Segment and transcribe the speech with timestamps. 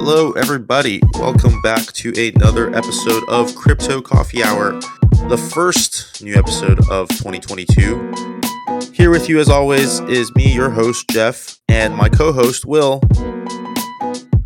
[0.00, 1.02] Hello, everybody.
[1.14, 4.78] Welcome back to another episode of Crypto Coffee Hour,
[5.28, 8.14] the first new episode of 2022.
[8.92, 13.02] Here with you, as always, is me, your host, Jeff, and my co host, Will.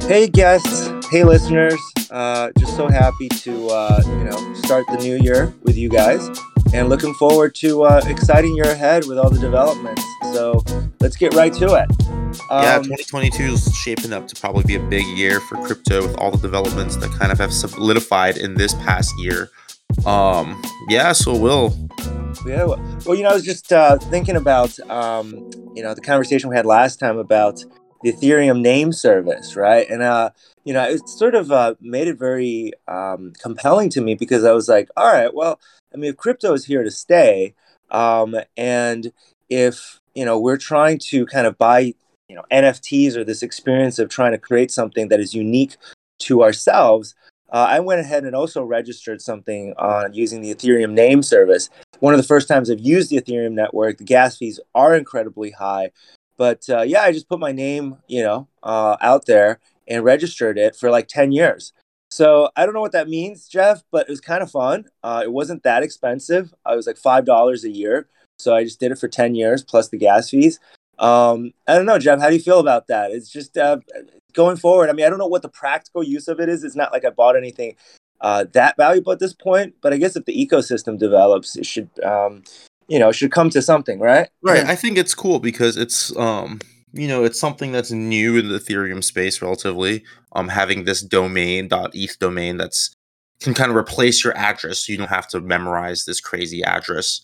[0.00, 0.90] Hey, guests.
[1.10, 1.78] Hey, listeners.
[2.10, 6.30] Uh, just so happy to, uh, you know, start the new year with you guys
[6.72, 10.02] and looking forward to uh, exciting year ahead with all the developments.
[10.32, 10.64] So
[11.00, 11.90] let's get right to it.
[12.50, 16.16] Um, yeah, 2022 is shaping up to probably be a big year for crypto with
[16.16, 19.50] all the developments that kind of have solidified in this past year.
[20.06, 21.76] Um, yeah, so Will.
[22.46, 26.48] Yeah, well, you know, I was just uh, thinking about, um, you know, the conversation
[26.48, 27.62] we had last time about
[28.02, 29.88] the Ethereum name service, right?
[29.88, 30.30] And uh,
[30.64, 34.52] you know, it sort of uh, made it very um, compelling to me because I
[34.52, 35.60] was like, all right, well,
[35.92, 37.54] I mean, if crypto is here to stay,
[37.90, 39.12] um, and
[39.48, 41.94] if you know we're trying to kind of buy
[42.28, 45.76] you know NFTs or this experience of trying to create something that is unique
[46.20, 47.14] to ourselves,
[47.50, 51.68] uh, I went ahead and also registered something on using the Ethereum name service.
[52.00, 55.50] One of the first times I've used the Ethereum network, the gas fees are incredibly
[55.50, 55.90] high,
[56.36, 60.58] but uh, yeah, I just put my name, you know, uh, out there and registered
[60.58, 61.72] it for like ten years.
[62.12, 64.84] So I don't know what that means, Jeff, but it was kind of fun.
[65.02, 66.52] Uh, it wasn't that expensive.
[66.66, 68.06] I was like five dollars a year,
[68.38, 70.60] so I just did it for ten years plus the gas fees.
[70.98, 72.20] Um, I don't know, Jeff.
[72.20, 73.12] How do you feel about that?
[73.12, 73.78] It's just uh,
[74.34, 74.90] going forward.
[74.90, 76.64] I mean, I don't know what the practical use of it is.
[76.64, 77.76] It's not like I bought anything
[78.20, 81.88] uh, that valuable at this point, but I guess if the ecosystem develops, it should,
[82.04, 82.42] um,
[82.88, 84.28] you know, should come to something, right?
[84.42, 84.66] Right.
[84.66, 86.60] I think it's cool because it's um,
[86.92, 90.04] you know, it's something that's new in the Ethereum space relatively.
[90.32, 92.94] Um, having this domain .eth domain that's
[93.40, 97.22] can kind of replace your address, so you don't have to memorize this crazy address.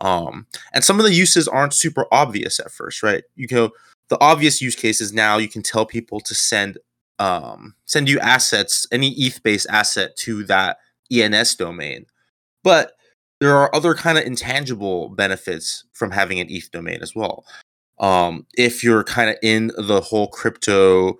[0.00, 3.22] Um, and some of the uses aren't super obvious at first, right?
[3.36, 3.70] You go
[4.08, 6.78] the obvious use cases now you can tell people to send
[7.18, 10.78] um, send you assets, any ETH based asset to that
[11.12, 12.06] ENS domain.
[12.64, 12.92] But
[13.40, 17.44] there are other kind of intangible benefits from having an ETH domain as well
[18.00, 21.18] um, if you're kind of in the whole crypto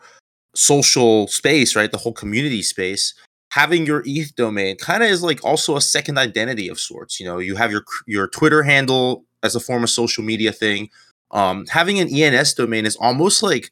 [0.55, 3.15] social space, right, the whole community space,
[3.53, 7.21] having your ETH domain kind of is like also a second identity of sorts.
[7.21, 10.89] You know, you have your your Twitter handle as a form of social media thing.
[11.33, 13.71] Um, having an ENS domain is almost like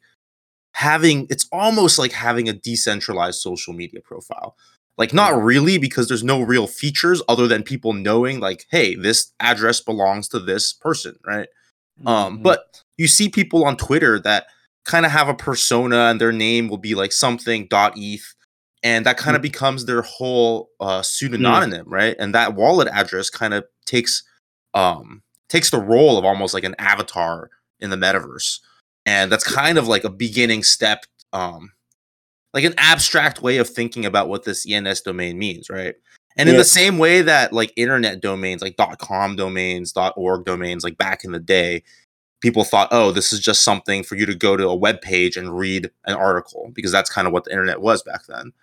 [0.73, 4.55] having it's almost like having a decentralized social media profile.
[4.97, 9.31] Like not really because there's no real features other than people knowing like, hey, this
[9.39, 11.47] address belongs to this person, right?
[12.05, 12.43] Um, mm-hmm.
[12.43, 14.47] but you see people on Twitter that
[14.85, 18.33] kind of have a persona and their name will be like something dot eth
[18.81, 19.51] and that kind of mm-hmm.
[19.51, 21.89] becomes their whole uh pseudonym mm-hmm.
[21.89, 24.23] right and that wallet address kind of takes
[24.73, 27.49] um takes the role of almost like an avatar
[27.79, 28.59] in the metaverse
[29.05, 31.71] and that's kind of like a beginning step um
[32.53, 35.95] like an abstract way of thinking about what this ENS domain means right
[36.39, 40.97] and in the same way that like internet domains, like .com domains, .org domains, like
[40.97, 41.83] back in the day,
[42.41, 45.35] people thought, oh, this is just something for you to go to a web page
[45.35, 48.53] and read an article because that's kind of what the internet was back then.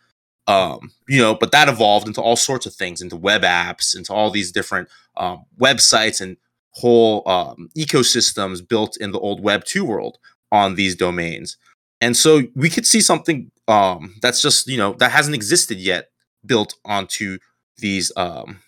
[0.49, 4.13] Um, you know, but that evolved into all sorts of things, into web apps, into
[4.13, 6.37] all these different um, websites and
[6.77, 10.19] whole um, ecosystems built in the old Web two world
[10.53, 11.57] on these domains.
[12.01, 16.11] And so we could see something um, that's just you know that hasn't existed yet
[16.45, 17.39] built onto
[17.79, 18.61] these um,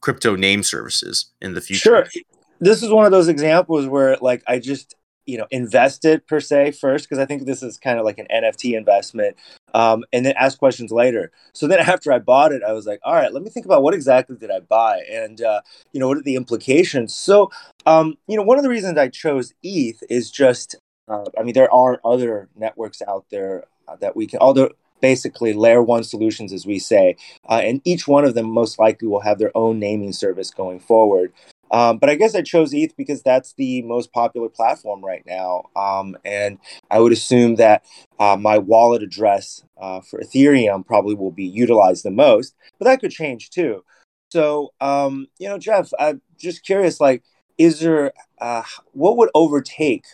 [0.00, 2.06] crypto name services in the future.
[2.12, 2.22] Sure.
[2.60, 4.94] This is one of those examples where like I just
[5.26, 8.26] you know invested per se first because I think this is kind of like an
[8.32, 9.36] NFT investment,
[9.74, 11.32] um, and then ask questions later.
[11.52, 13.82] So then after I bought it, I was like, all right, let me think about
[13.82, 15.60] what exactly did I buy, and uh,
[15.92, 17.14] you know what are the implications.
[17.14, 17.50] So
[17.84, 20.76] um, you know one of the reasons I chose ETH is just
[21.08, 24.70] uh, I mean there are other networks out there uh, that we can although
[25.00, 27.16] basically layer one solutions, as we say.
[27.48, 30.80] Uh, and each one of them most likely will have their own naming service going
[30.80, 31.32] forward.
[31.70, 35.64] Um, but I guess I chose ETH because that's the most popular platform right now.
[35.74, 36.58] Um, and
[36.90, 37.84] I would assume that
[38.18, 43.00] uh, my wallet address uh, for Ethereum probably will be utilized the most, but that
[43.00, 43.84] could change too.
[44.30, 47.22] So, um, you know, Jeff, I'm just curious like,
[47.58, 50.04] is there, uh, what would overtake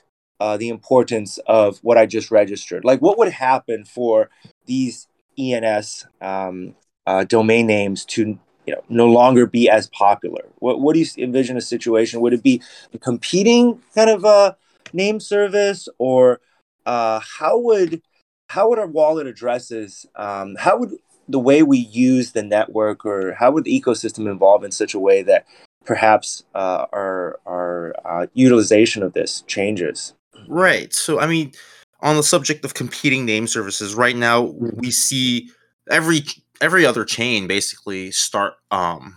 [0.42, 2.84] uh, the importance of what I just registered?
[2.84, 4.28] Like, what would happen for
[4.66, 5.06] these
[5.38, 6.74] ENS um,
[7.06, 8.36] uh, domain names to
[8.66, 10.42] you know no longer be as popular?
[10.58, 12.20] What what do you envision a situation?
[12.20, 12.60] Would it be
[12.92, 14.56] a competing kind of a
[14.92, 16.40] name service, or
[16.86, 18.02] uh, how would
[18.48, 20.06] how would our wallet addresses?
[20.16, 20.90] Um, how would
[21.28, 24.98] the way we use the network, or how would the ecosystem evolve in such a
[24.98, 25.46] way that
[25.84, 30.14] perhaps uh, our our uh, utilization of this changes?
[30.48, 30.92] Right.
[30.92, 31.52] So, I mean,
[32.00, 35.50] on the subject of competing name services, right now we see
[35.90, 36.22] every
[36.60, 39.16] every other chain basically start um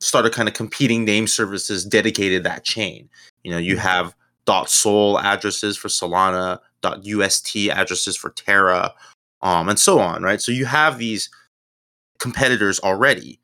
[0.00, 3.08] started kind of competing name services dedicated that chain.
[3.44, 4.14] You know, you have
[4.46, 8.92] dot .sol addresses for Solana, dot .ust addresses for Terra,
[9.42, 10.40] um, and so on, right?
[10.40, 11.28] So you have these
[12.18, 13.40] competitors already.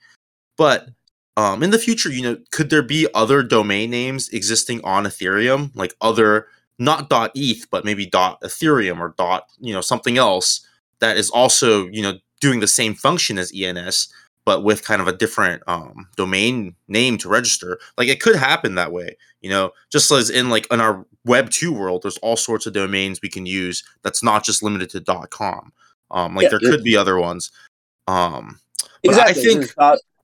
[0.56, 0.88] But
[1.36, 5.70] um, in the future, you know, could there be other domain names existing on Ethereum,
[5.74, 6.46] like other
[6.78, 10.66] not .eth, but maybe .ethereum or dot, you know, something else
[11.00, 14.08] that is also, you know, doing the same function as ENS,
[14.44, 17.78] but with kind of a different um, domain name to register.
[17.96, 21.50] Like it could happen that way, you know, just as in like in our Web
[21.50, 23.82] two world, there's all sorts of domains we can use.
[24.02, 25.72] That's not just limited to .com.
[26.10, 27.50] Um, like Yeah, there could be other ones.
[28.06, 28.60] Um,
[29.02, 29.74] but I think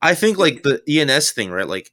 [0.02, 1.66] I think like the ENS thing, right?
[1.66, 1.90] Like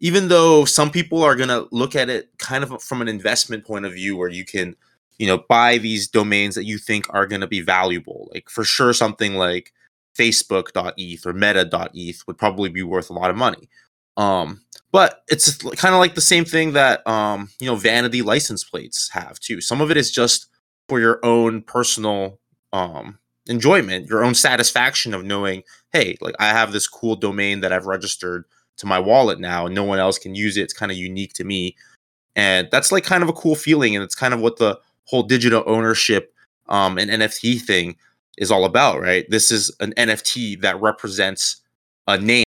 [0.00, 3.84] even though some people are gonna look at it kind of from an investment point
[3.84, 4.76] of view, where you can,
[5.18, 8.28] you know, buy these domains that you think are gonna be valuable.
[8.32, 9.72] Like for sure, something like
[10.16, 13.68] Facebook.eth or Meta.eth would probably be worth a lot of money.
[14.16, 18.64] Um, but it's kind of like the same thing that um, you know, vanity license
[18.64, 19.60] plates have too.
[19.60, 20.48] Some of it is just
[20.88, 22.38] for your own personal
[22.72, 23.18] um
[23.48, 25.62] enjoyment, your own satisfaction of knowing,
[25.92, 28.44] hey, like I have this cool domain that I've registered
[28.78, 30.62] to my wallet now and no one else can use it.
[30.62, 31.76] It's kind of unique to me.
[32.36, 33.94] And that's like kind of a cool feeling.
[33.94, 36.32] And it's kind of what the whole digital ownership
[36.68, 37.96] um, and NFT thing
[38.36, 39.26] is all about, right?
[39.30, 41.56] This is an NFT that represents
[42.06, 42.44] a name,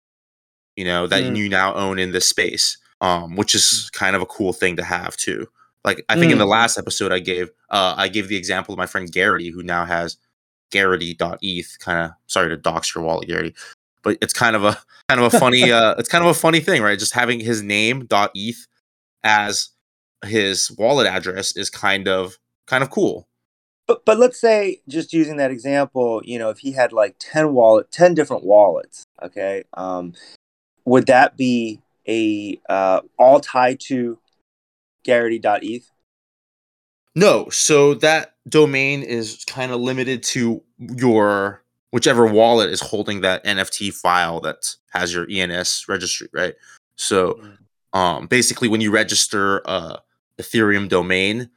[0.76, 1.36] you know, that Mm.
[1.36, 4.82] you now own in this space, um, which is kind of a cool thing to
[4.84, 5.46] have too.
[5.84, 6.50] Like I think in the Mm.
[6.50, 9.84] last episode I gave, uh, I gave the example of my friend Garrity, who now
[9.84, 10.16] has
[10.72, 11.78] Garrity.eth.
[11.78, 13.54] Kind of sorry to dox your wallet, Garrity,
[14.06, 16.60] but it's kind of a kind of a funny, uh, it's kind of a funny
[16.60, 16.98] thing, right?
[16.98, 18.66] Just having his name dot .eth
[19.24, 19.70] as
[20.24, 23.28] his wallet address is kind of kind of cool.
[23.86, 27.52] but but let's say just using that example, you know, if he had like ten
[27.52, 30.14] wallet, ten different wallets, okay, um,
[30.84, 34.18] would that be a uh, all tied to
[35.02, 35.90] Garrity.eth?
[37.16, 43.44] No, so that domain is kind of limited to your whichever wallet is holding that
[43.44, 46.54] NFT file that has your ENS registry, right?
[46.96, 47.40] So
[47.92, 49.98] um basically when you register a
[50.40, 51.48] Ethereum domain,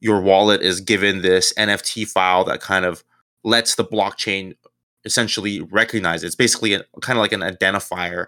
[0.00, 3.02] your wallet is given this NFT file that kind of
[3.44, 4.54] lets the blockchain
[5.04, 6.26] essentially recognize it.
[6.26, 8.26] It's basically a, kind of like an identifier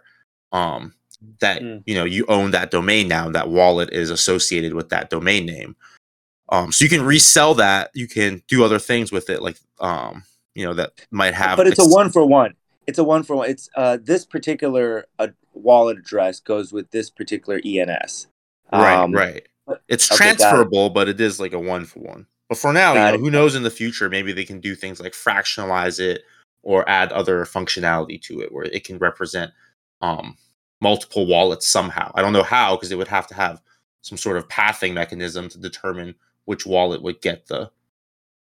[0.53, 0.95] um
[1.41, 1.83] that Mm.
[1.87, 5.45] you know you own that domain now and that wallet is associated with that domain
[5.47, 5.77] name.
[6.49, 10.23] Um so you can resell that, you can do other things with it like um
[10.55, 12.55] you know that might have but it's a one for one.
[12.87, 13.51] It's a one for one.
[13.51, 18.27] It's uh, this particular uh, wallet address goes with this particular ENS.
[18.73, 19.47] Right, Um, right.
[19.89, 20.39] It's okay, got it.
[20.39, 22.27] transferable, but it is like a one for one.
[22.49, 23.21] But for now, you know, it.
[23.21, 26.23] who knows in the future, maybe they can do things like fractionalize it
[26.63, 29.53] or add other functionality to it where it can represent
[30.01, 30.37] um
[30.81, 32.11] multiple wallets somehow.
[32.15, 33.63] I don't know how because it would have to have
[34.03, 36.15] some sort of pathing mechanism to determine
[36.47, 37.71] which wallet would get the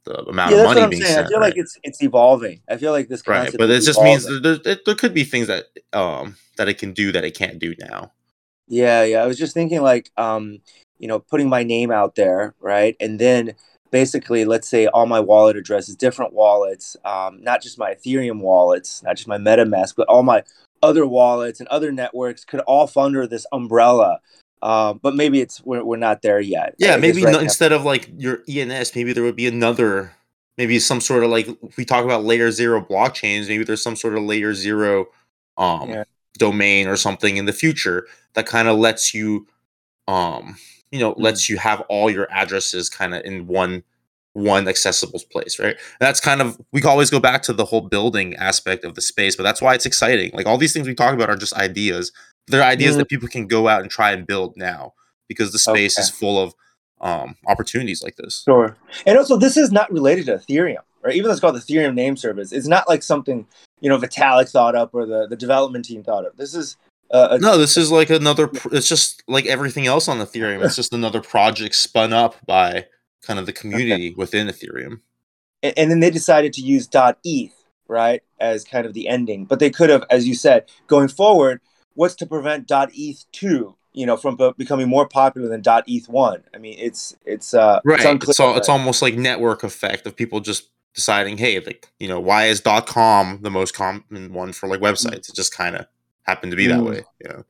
[0.08, 1.14] the amount Yeah, of money being saying.
[1.14, 1.26] sent.
[1.26, 1.46] I feel right?
[1.48, 2.60] like it's it's evolving.
[2.68, 4.62] I feel like this right but it just means evolving.
[4.62, 7.58] there, it, there could be things that um that it can do that it can't
[7.58, 8.12] do now
[8.68, 9.22] Yeah, yeah.
[9.22, 10.58] I was just thinking like um,
[10.98, 12.96] you know, putting my name out there, right?
[13.00, 13.54] And then
[13.90, 19.02] basically let's say all my wallet addresses, different wallets, um, not just my Ethereum wallets,
[19.02, 20.42] not just my MetaMask, but all my
[20.82, 24.20] other wallets and other networks could all fall under this umbrella.
[24.62, 26.74] Um, but maybe it's we're, we're not there yet.
[26.78, 30.12] yeah maybe right no, instead of like your ens maybe there would be another
[30.56, 33.94] maybe some sort of like if we talk about layer zero blockchains maybe there's some
[33.96, 35.06] sort of layer zero
[35.56, 36.04] um Yeah.
[36.38, 39.46] domain or something in the future that kind of lets you
[40.08, 40.56] um
[40.90, 41.20] you know Mm.
[41.20, 43.82] lets you have all your addresses kind of in one
[44.34, 47.80] one accessible place right that's kind of we can always go back to the whole
[47.80, 50.94] building aspect of the space but that's why it's exciting like all these things we
[50.94, 52.12] talk about are just ideas
[52.48, 52.98] they're ideas Mm.
[52.98, 54.94] that people can go out and try and build now
[55.28, 56.02] because the space Okay.
[56.02, 56.54] is full of
[57.00, 58.76] um opportunities like this Sure.
[59.06, 61.14] And also, this is not related to Ethereum, right?
[61.14, 63.46] Even though it's called the Ethereum name service, it's not like something
[63.80, 66.36] you know Vitalik thought up or the, the development team thought up.
[66.36, 66.76] This is
[67.12, 70.62] uh, a, no this is like another pr- it's just like everything else on ethereum
[70.62, 72.84] it's just another project spun up by
[73.22, 75.00] kind of the community within ethereum
[75.62, 76.86] and, and then they decided to use
[77.24, 81.08] .eth right as kind of the ending, but they could have, as you said, going
[81.08, 81.60] forward.
[81.98, 86.44] What's to prevent .eth two, you know, from becoming more popular than .eth one?
[86.54, 90.14] I mean, it's it's uh, right It's, it's, all, it's almost like network effect of
[90.14, 94.68] people just deciding hey like you know why is com the most common one for
[94.68, 95.86] like websites it just kind of
[96.22, 96.90] happened to be that Mm.
[96.90, 97.44] way you know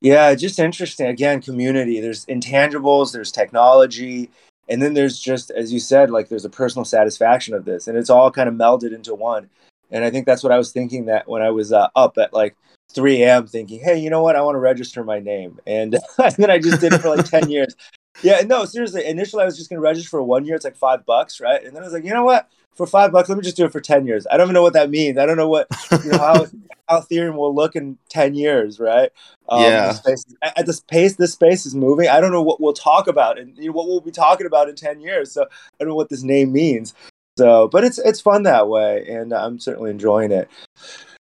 [0.00, 1.06] Yeah, just interesting.
[1.06, 2.00] Again, community.
[2.00, 3.12] There's intangibles.
[3.12, 4.30] There's technology,
[4.68, 7.96] and then there's just as you said like there's a personal satisfaction of this and
[7.96, 9.48] it's all kind of melded into one
[9.90, 12.32] and i think that's what i was thinking that when i was uh, up at
[12.32, 12.56] like
[12.94, 14.36] 3 a.m thinking hey you know what?
[14.36, 15.58] I want to register my name.
[15.66, 17.74] And, and then i just did it for like 10 years.
[18.22, 20.76] Yeah no seriously initially i was just going to register for one year it's like
[20.76, 21.64] five bucks right?
[21.64, 22.48] And then i was like you know what?
[22.74, 24.26] For five bucks let me just do it for 10 years.
[24.30, 25.18] I don't even know what that means.
[25.18, 25.66] I don't know what
[26.04, 26.46] you know how
[26.88, 29.10] how ethereum will look in 10 years right?
[29.48, 29.92] Um, yeah.
[29.92, 33.38] space, at this pace this space is moving i don't know what we'll talk about
[33.38, 35.46] and you know, what we'll be talking about in 10 years so i
[35.78, 36.94] don't know what this name means.
[37.38, 40.48] So but it's it's fun that way and i'm certainly enjoying it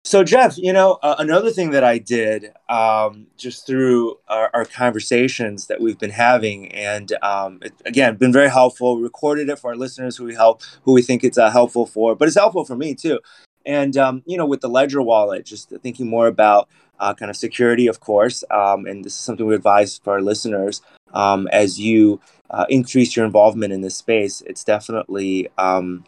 [0.03, 4.65] so, Jeff, you know, uh, another thing that I did um, just through our, our,
[4.65, 8.99] conversations that we've been having, and um, it, again, been very helpful.
[8.99, 12.17] Recorded it for our listeners who we help, who we think it's uh, helpful for,
[12.17, 13.21] but it's helpful for me too.
[13.67, 17.37] And um, you know, with the Ledger wallet, just thinking more about uh, kind of
[17.37, 20.81] security, of course, um, and this is something we advise for our listeners
[21.13, 24.43] um, as you uh, increase your involvement in this space.
[24.47, 26.05] It's definitely um,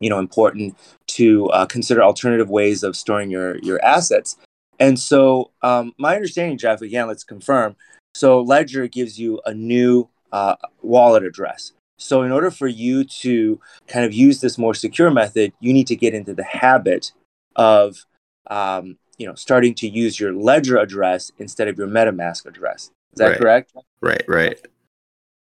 [0.00, 0.76] you know important
[1.08, 4.36] to uh, consider alternative ways of storing your your assets.
[4.80, 7.76] And so, um, my understanding, Jeff, again, let's confirm.
[8.14, 11.72] So, Ledger gives you a new uh, wallet address.
[11.98, 15.86] So, in order for you to kind of use this more secure method, you need
[15.88, 17.12] to get into the habit
[17.56, 18.06] of,
[18.48, 22.90] um, you know, starting to use your Ledger address instead of your MetaMask address.
[23.12, 23.38] Is that right.
[23.38, 23.74] correct?
[24.00, 24.24] Right.
[24.26, 24.66] Right.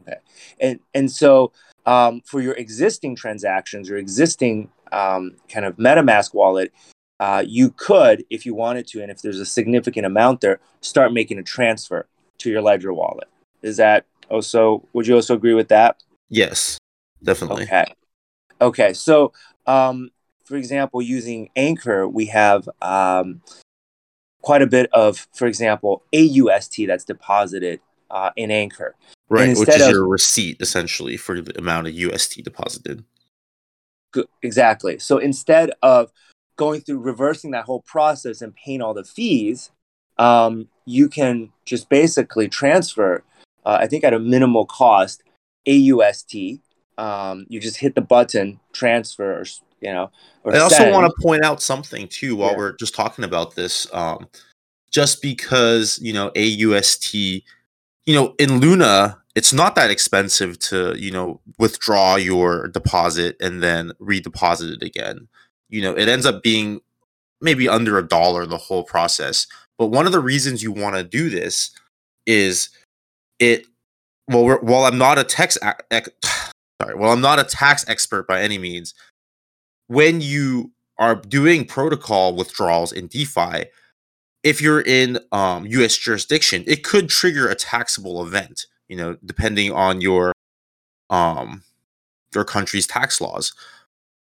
[0.07, 0.19] Okay.
[0.59, 1.51] And and so
[1.85, 6.73] um, for your existing transactions, your existing um, kind of MetaMask wallet,
[7.19, 11.13] uh, you could, if you wanted to, and if there's a significant amount there, start
[11.13, 12.07] making a transfer
[12.39, 13.27] to your Ledger wallet.
[13.61, 14.87] Is that also?
[14.93, 15.97] Would you also agree with that?
[16.29, 16.77] Yes,
[17.23, 17.63] definitely.
[17.63, 17.85] Okay.
[18.61, 18.93] Okay.
[18.93, 19.33] So,
[19.65, 20.11] um,
[20.45, 23.41] for example, using Anchor, we have um,
[24.41, 28.95] quite a bit of, for example, AUST that's deposited uh, in Anchor.
[29.29, 33.03] Right, which is of, your receipt essentially for the amount of UST deposited.
[34.41, 34.99] Exactly.
[34.99, 36.11] So instead of
[36.55, 39.69] going through reversing that whole process and paying all the fees,
[40.17, 43.23] um, you can just basically transfer,
[43.65, 45.23] uh, I think at a minimal cost,
[45.67, 46.61] AUST.
[46.97, 49.43] Um, you just hit the button, transfer, or,
[49.81, 50.09] you know.
[50.45, 52.57] I also want to point out something too while yeah.
[52.57, 53.85] we're just talking about this.
[53.93, 54.27] Um,
[54.89, 57.43] just because you know AUST
[58.07, 63.61] you know, in Luna, it's not that expensive to, you know, withdraw your deposit and
[63.61, 65.27] then redeposit it again.
[65.69, 66.79] You know, it ends up being
[67.41, 69.45] maybe under a dollar the whole process.
[69.77, 71.69] But one of the reasons you want to do this
[72.25, 72.69] is
[73.39, 73.65] it
[74.27, 75.57] well while I'm not a tax
[75.91, 76.09] ex,
[76.81, 78.93] sorry, well I'm not a tax expert by any means,
[79.87, 83.65] when you are doing protocol withdrawals in DeFi,
[84.47, 85.97] if you're in um, U.S.
[85.97, 88.65] jurisdiction, it could trigger a taxable event.
[88.87, 90.31] You know, depending on your
[91.09, 91.63] um,
[92.33, 93.53] your country's tax laws.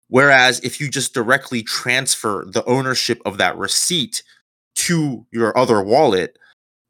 [0.08, 4.22] Whereas if you just directly transfer the ownership of that receipt
[4.74, 6.38] to your other wallet,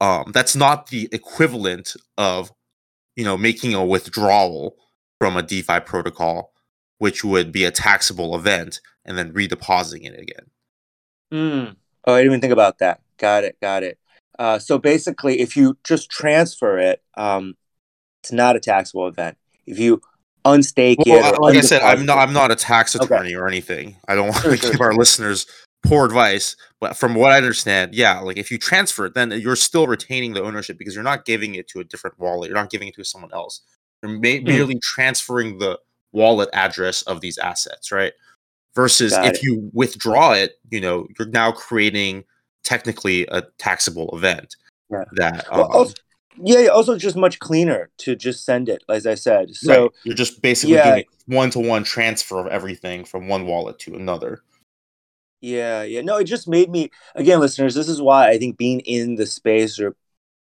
[0.01, 2.53] um, that's not the equivalent of
[3.17, 4.77] you know making a withdrawal
[5.19, 6.53] from a DeFi protocol,
[6.99, 10.51] which would be a taxable event, and then redepositing it again.
[11.33, 11.77] Mm.
[12.05, 13.02] Oh, I didn't even think about that.
[13.23, 13.57] Got it.
[13.63, 13.99] Got it.
[14.39, 17.55] Uh, so basically, if you just transfer it, um,
[18.23, 19.39] it's not a taxable event.
[19.67, 20.03] If you
[20.45, 23.35] unstake well, it, like I said, I'm not I'm not a tax attorney okay.
[23.35, 23.97] or anything.
[24.09, 25.47] I don't want to give our listeners
[25.85, 29.57] poor advice, but from what I understand, yeah, like if you transfer it, then you're
[29.57, 32.49] still retaining the ownership because you're not giving it to a different wallet.
[32.49, 33.61] You're not giving it to someone else.
[34.03, 34.45] You're mm.
[34.45, 35.79] merely transferring the
[36.13, 38.13] wallet address of these assets, right?
[38.75, 39.43] Versus Got if it.
[39.43, 42.25] you withdraw it, you know, you're now creating
[42.65, 44.57] technically a taxable event.
[44.91, 45.05] Yeah.
[45.13, 45.95] That um, well, also,
[46.37, 49.55] yeah, also just much cleaner to just send it, as I said.
[49.55, 49.91] So right.
[50.05, 50.91] you're just basically yeah.
[50.91, 54.43] doing one to one transfer of everything from one wallet to another.
[55.41, 56.03] Yeah, yeah.
[56.03, 57.75] No, it just made me again, listeners.
[57.75, 59.97] This is why I think being in the space or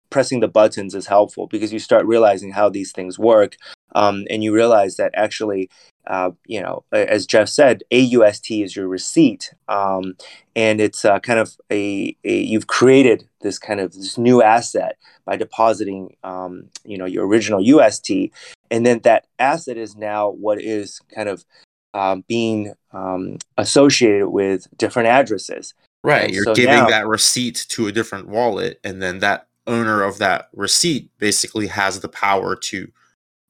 [0.09, 3.55] pressing the buttons is helpful because you start realizing how these things work,
[3.95, 5.69] um, and you realize that actually
[6.07, 10.15] uh, you know, as Jeff said, AUST is your receipt, um,
[10.55, 14.97] and it's uh, kind of a, a, you've created this kind of this new asset
[15.25, 18.31] by depositing, um, you know, your original UST,
[18.71, 21.45] and then that asset is now what is kind of
[21.93, 25.73] um, being um, associated with different addresses.
[26.03, 29.47] Right, and you're so giving now, that receipt to a different wallet, and then that
[29.67, 32.91] owner of that receipt basically has the power to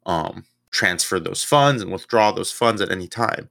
[0.05, 3.49] um, transfer those funds and withdraw those funds at any time.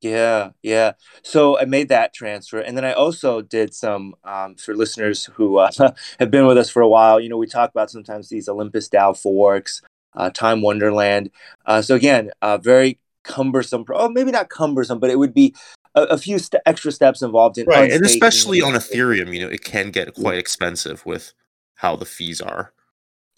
[0.00, 0.92] Yeah, yeah.
[1.24, 5.58] So I made that transfer, and then I also did some um, for listeners who
[5.58, 5.70] uh,
[6.20, 7.18] have been with us for a while.
[7.18, 9.82] You know, we talk about sometimes these Olympus DAO forks,
[10.14, 11.30] uh, Time Wonderland.
[11.66, 13.84] Uh, so again, uh, very cumbersome.
[13.92, 15.54] Oh, maybe not cumbersome, but it would be
[15.96, 19.50] a, a few st- extra steps involved in right, and especially on Ethereum, you know,
[19.50, 21.32] it can get quite expensive with
[21.74, 22.72] how the fees are.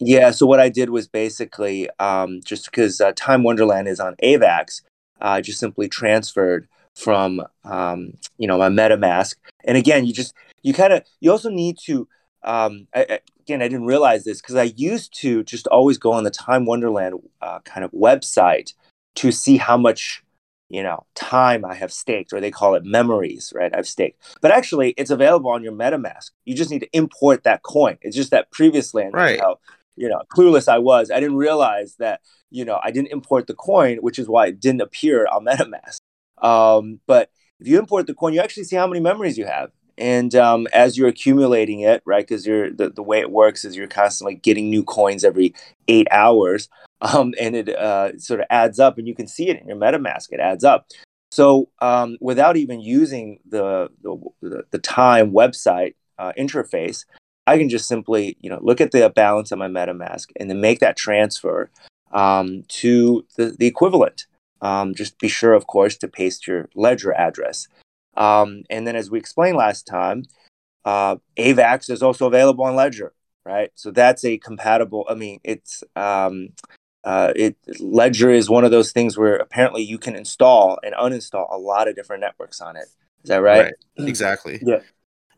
[0.01, 0.31] Yeah.
[0.31, 4.81] So what I did was basically um, just because uh, Time Wonderland is on AVAX,
[5.21, 9.35] I just simply transferred from um, you know my MetaMask.
[9.63, 12.07] And again, you just you kind of you also need to
[12.43, 16.11] um, I, I- again I didn't realize this because I used to just always go
[16.11, 18.73] on the Time Wonderland uh, kind of website
[19.15, 20.23] to see how much
[20.69, 23.75] you know time I have staked, or they call it memories, right?
[23.75, 26.31] I've staked, but actually it's available on your MetaMask.
[26.45, 27.99] You just need to import that coin.
[28.01, 29.39] It's just that previously, and Right.
[29.39, 29.59] How
[29.95, 31.11] you know clueless I was.
[31.11, 34.59] I didn't realize that you know I didn't import the coin, which is why it
[34.59, 35.97] didn't appear on MetaMask.
[36.41, 37.29] Um, but
[37.59, 39.71] if you import the coin, you actually see how many memories you have.
[39.97, 43.75] And um, as you're accumulating it, right, because you're the, the way it works is
[43.75, 45.53] you're constantly getting new coins every
[45.87, 46.69] eight hours,
[47.01, 49.77] um, and it uh, sort of adds up, and you can see it in your
[49.77, 50.31] MetaMask.
[50.31, 50.87] It adds up.
[51.31, 57.05] So um, without even using the the, the, Time website uh, interface,
[57.51, 60.61] I can just simply you know look at the balance on my MetaMask and then
[60.61, 61.69] make that transfer
[62.11, 64.25] um, to the, the equivalent.
[64.61, 67.67] Um, just be sure, of course, to paste your ledger address.
[68.15, 70.25] Um, and then, as we explained last time,
[70.85, 73.13] uh, AVAX is also available on Ledger,
[73.45, 73.71] right?
[73.75, 75.05] So that's a compatible.
[75.09, 76.49] I mean, it's um,
[77.03, 81.47] uh, it Ledger is one of those things where apparently you can install and uninstall
[81.51, 82.87] a lot of different networks on it.
[83.23, 83.73] Is that right?
[83.97, 84.59] Exactly.
[84.61, 84.79] Yeah.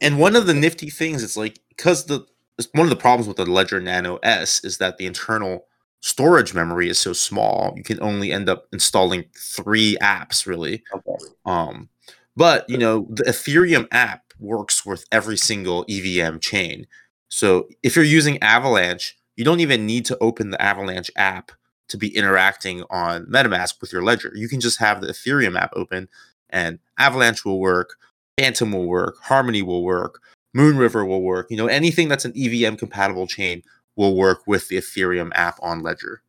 [0.03, 2.25] And one of the nifty things it's like because the
[2.73, 5.65] one of the problems with the Ledger Nano S is that the internal
[6.01, 7.73] storage memory is so small.
[7.77, 10.83] You can only end up installing three apps really.
[10.93, 11.25] Okay.
[11.45, 11.89] Um,
[12.35, 16.85] but you know the Ethereum app works with every single EVM chain.
[17.29, 21.51] So if you're using Avalanche, you don't even need to open the Avalanche app
[21.87, 24.31] to be interacting on MetaMask with your ledger.
[24.35, 26.09] You can just have the Ethereum app open,
[26.49, 27.95] and Avalanche will work,
[28.37, 30.21] Fantom will work, Harmony will work,
[30.55, 31.47] Moonriver will work.
[31.49, 33.63] You know anything that's an EVM compatible chain
[33.95, 36.21] will work with the Ethereum app on Ledger.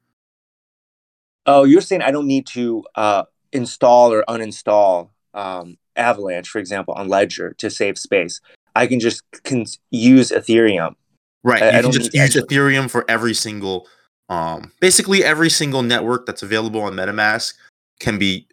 [1.47, 6.95] Oh, you're saying I don't need to uh, install or uninstall um, Avalanche, for example,
[6.95, 8.40] on Ledger to save space.
[8.75, 10.95] I can just can use Ethereum.
[11.43, 11.62] Right.
[11.62, 13.87] I- you I can just use to- Ethereum for every single,
[14.29, 17.55] um, basically every single network that's available on MetaMask
[18.01, 18.47] can be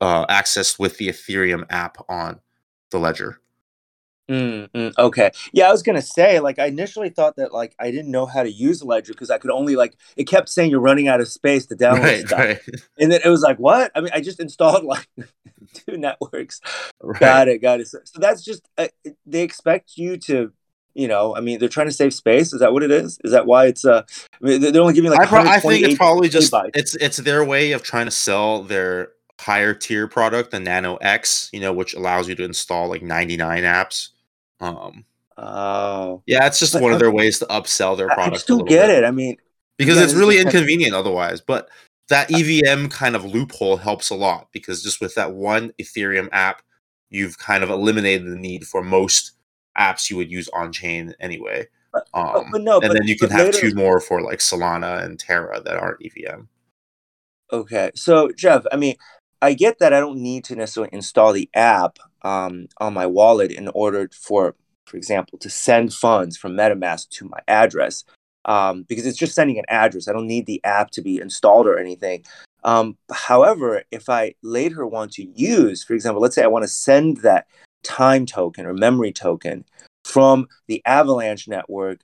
[0.00, 2.38] uh, accessed with the Ethereum app on
[2.90, 3.40] the ledger.
[4.28, 5.30] Mm, mm, okay.
[5.52, 8.42] Yeah, I was gonna say, like, I initially thought that, like, I didn't know how
[8.42, 11.20] to use the Ledger because I could only, like, it kept saying you're running out
[11.20, 12.60] of space to download Right, stuff, right,
[12.98, 13.92] and then it was like, what?
[13.94, 15.06] I mean, I just installed like
[15.74, 16.60] two networks.
[17.00, 17.20] right.
[17.20, 17.86] Got it, got it.
[17.86, 18.88] So, so that's just uh,
[19.24, 20.52] they expect you to,
[20.94, 22.52] you know, I mean, they're trying to save space.
[22.52, 23.18] Is that what it is?
[23.22, 24.02] Is that why it's uh?
[24.42, 26.70] I mean, they're only giving like I, pro- I think it's probably just gigabytes.
[26.74, 31.50] it's it's their way of trying to sell their higher tier product, the Nano X,
[31.52, 34.10] you know, which allows you to install like 99 apps.
[34.60, 35.04] Um,
[35.38, 38.14] Oh, yeah, it's just But, one of uh, their ways to upsell their I, I
[38.14, 38.34] product.
[38.36, 39.04] just don't get it.
[39.04, 39.36] I mean,
[39.76, 41.42] because Again, it's really kind of- inconvenient otherwise.
[41.42, 41.68] But
[42.08, 46.62] that EVM kind of loophole helps a lot because just with that one Ethereum app,
[47.10, 49.32] you've kind of eliminated the need for most
[49.78, 51.66] apps you would use on chain anyway.
[51.92, 54.38] But- Um, but, but no, and then you can have later, two more for like
[54.38, 56.48] Solana and Terra that aren't EVM.
[57.52, 58.96] Okay, so Jeff, I mean,
[59.42, 63.52] I get that I don't need to necessarily install the app um, on my wallet
[63.52, 64.54] in order for,
[64.86, 68.04] for example, to send funds from MetaMask to my address
[68.46, 70.08] um, because it's just sending an address.
[70.08, 72.24] I don't need the app to be installed or anything.
[72.64, 76.68] Um, however, if I later want to use, for example, let's say I want to
[76.68, 77.46] send that
[77.82, 79.64] time token or memory token
[80.04, 82.00] from the Avalanche network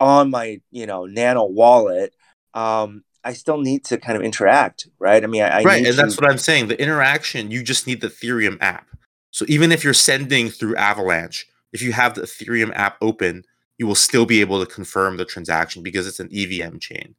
[0.00, 2.14] on my, you know, Nano wallet.
[2.52, 5.22] Um, I still need to kind of interact, right?
[5.22, 6.68] I mean, I, I right, need and to, that's what I'm saying.
[6.68, 8.86] The interaction, you just need the Ethereum app.
[9.30, 13.44] So even if you're sending through Avalanche, if you have the Ethereum app open,
[13.78, 17.14] you will still be able to confirm the transaction because it's an EVM chain.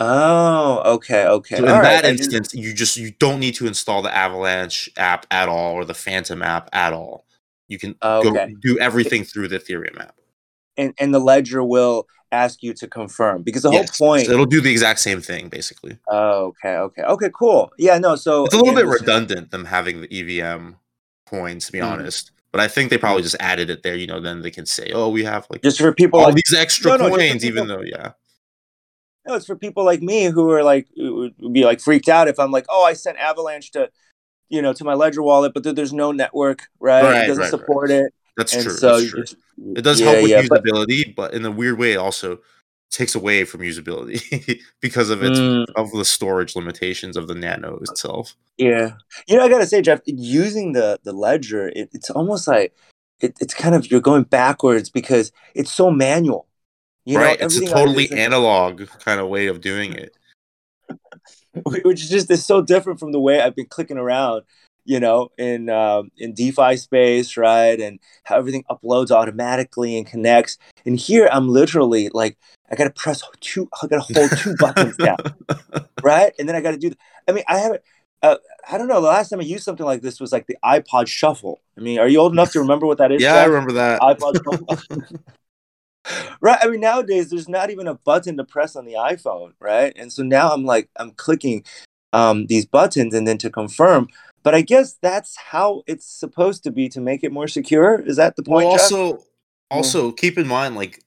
[0.00, 1.56] Oh, okay, okay.
[1.56, 4.14] So in All right, that didn't- instance, you just you don't need to install the
[4.14, 7.24] Avalanche app at all or the Fantom app at all.
[7.66, 10.14] You can go do everything through the Ethereum app.
[10.76, 14.26] and, and the ledger will ask you to confirm because the Yes, whole point.
[14.26, 15.98] so it'll do the exact same thing basically.
[16.08, 17.70] oh, okay, okay, okay, cool.
[17.78, 18.16] Yeah, no.
[18.16, 20.76] So It's a little bit redundant them having the EVM
[21.26, 21.86] coins, to be Mhm.
[21.92, 22.32] honest.
[22.50, 23.94] But I think they probably just added it there.
[23.94, 26.34] You know, then they can say, "Oh, we have like just for people all like
[26.36, 28.12] these extra No, no, coins," even though, yeah,
[29.26, 32.38] no, it's for people like me who are like would be like freaked out if
[32.38, 33.90] I'm like, oh, I sent Avalanche to,
[34.48, 37.02] you know, to my Ledger wallet, but there- there's no network, right?
[37.02, 37.60] Right, it doesn't right, right.
[37.60, 38.72] support it, that's and true.
[38.72, 39.20] so that's true.
[39.24, 39.36] just-
[39.76, 42.38] It does yeah, help with yeah, usability, but in a weird way, also
[42.90, 47.78] takes away from usability because of its Mm, of the storage limitations of the Nano
[47.78, 48.34] itself.
[48.56, 48.92] yeah,
[49.26, 52.74] you know, I gotta say, Jeff, using the the ledger, it, it's almost like
[53.20, 56.46] it, it's kind of you're going backwards because it's so manual.
[57.04, 57.40] You know, right?
[57.40, 60.14] It's a everything on it totally like- analog kind of way of doing it.
[61.84, 64.42] which is just is so different from the way I've been clicking around,
[64.88, 67.78] you know, in um, in DeFi space, right?
[67.78, 70.56] And how everything uploads automatically and connects.
[70.86, 72.38] And here I'm literally like,
[72.70, 75.18] I gotta press two, I gotta hold two buttons down,
[76.02, 76.32] right?
[76.38, 76.90] And then I gotta do.
[77.28, 77.82] I mean, I haven't.
[78.22, 78.36] Uh,
[78.68, 79.02] I don't know.
[79.02, 81.60] The last time I used something like this was like the iPod Shuffle.
[81.76, 83.20] I mean, are you old enough to remember what that is?
[83.20, 84.00] yeah, I remember that.
[84.00, 85.02] iPod Shuffle.
[86.40, 86.58] right.
[86.62, 89.92] I mean, nowadays there's not even a button to press on the iPhone, right?
[89.96, 91.62] And so now I'm like, I'm clicking
[92.14, 94.08] um, these buttons and then to confirm.
[94.42, 98.00] But I guess that's how it's supposed to be to make it more secure.
[98.00, 98.66] Is that the point?
[98.68, 98.82] well, Jeff?
[98.92, 99.24] also,
[99.70, 101.02] also keep in mind, like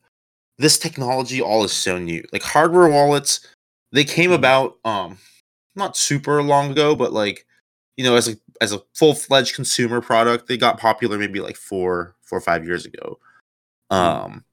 [0.58, 2.24] this technology all is so new.
[2.32, 3.48] Like hardware wallets,
[3.92, 4.36] they came Mhm.
[4.36, 5.18] about um
[5.76, 7.46] not super long ago, but like
[7.98, 11.56] you know, as a as a full fledged consumer product, they got popular maybe like
[11.58, 13.20] four four or five years ago.
[13.90, 14.46] Um,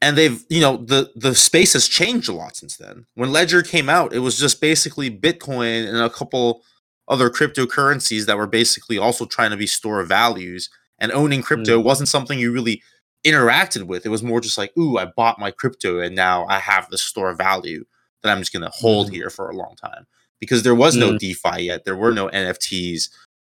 [0.00, 3.06] and they've you know the the space has changed a lot since then.
[3.14, 6.62] When Ledger came out, it was just basically Bitcoin and a couple
[7.08, 10.70] other cryptocurrencies that were basically also trying to be store of values.
[10.98, 12.82] And owning crypto wasn't something you really
[13.26, 14.06] interacted with.
[14.06, 17.02] It was more just like, ooh, I bought my crypto and now I have this
[17.02, 17.84] store of value
[18.22, 19.14] that I'm just gonna hold Mhm.
[19.14, 20.06] here for a long time.
[20.40, 21.18] Because there was no Mm.
[21.18, 23.08] DeFi yet, there were no NFTs.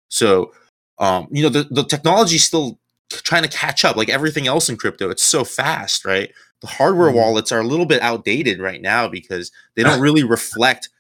[0.09, 0.53] So
[0.99, 2.79] um, you know, the, the technology's still
[3.11, 5.11] trying to catch up like everything else in crypto.
[5.11, 6.31] It's so fast, right?
[6.61, 7.15] The hardware Mhm.
[7.15, 10.91] wallets are a little bit outdated right now because they don't really reflect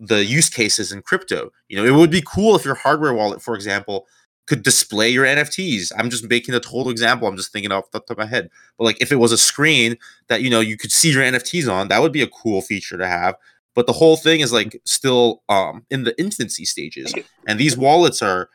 [0.00, 1.52] the use cases in crypto.
[1.68, 4.06] You know, it would be cool if your hardware wallet, for example,
[4.46, 5.92] could display your NFTs.
[5.96, 7.28] I'm just making a total example.
[7.28, 8.50] I'm just thinking off the top of my head.
[8.78, 9.96] But like if it was a screen
[10.28, 12.98] that you know you could see your NFTs on, that would be a cool feature
[12.98, 13.36] to have.
[13.76, 17.14] But the whole thing is like still um in the infancy stages.
[17.46, 18.48] And these wallets are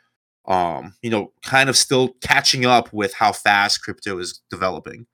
[0.47, 5.07] um, you know, kind of still catching up with how fast crypto is developing.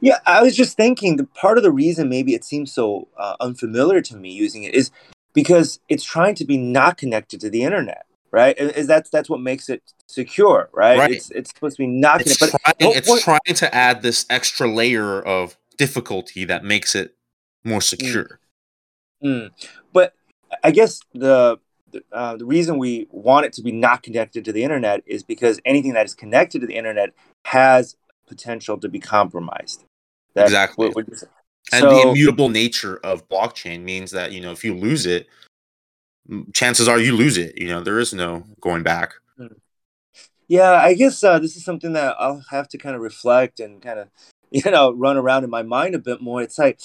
[0.00, 3.36] Yeah, I was just thinking the part of the reason maybe it seems so uh,
[3.40, 4.90] unfamiliar to me using it is
[5.34, 8.56] because it's trying to be not connected to the internet, right?
[8.58, 10.98] Is that's that's what makes it secure, right?
[10.98, 11.10] Right.
[11.12, 12.58] It's it's supposed to be not It's connected.
[12.64, 16.94] trying, But what- it's what- trying to add this extra layer of difficulty that makes
[16.94, 17.14] it
[17.64, 18.38] more secure.
[19.22, 19.50] Mm.
[19.92, 20.14] But
[20.62, 21.58] I guess the
[21.90, 25.22] the, uh, the reason we want it to be not connected to the internet is
[25.22, 27.10] because anything that is connected to the internet
[27.44, 29.84] has potential to be compromised.
[30.34, 30.88] That- Exactly.
[30.88, 31.24] what- what-
[31.72, 35.28] And the immutable nature of blockchain means that, you know, if you lose it,
[36.52, 37.56] chances are you lose it.
[37.56, 39.14] You know, there is no going back.
[40.46, 43.80] Yeah, I guess uh, this is something that I'll have to kind of reflect and
[43.80, 44.08] kind of,
[44.50, 46.42] you know, run around in my mind a bit more.
[46.42, 46.80] It's like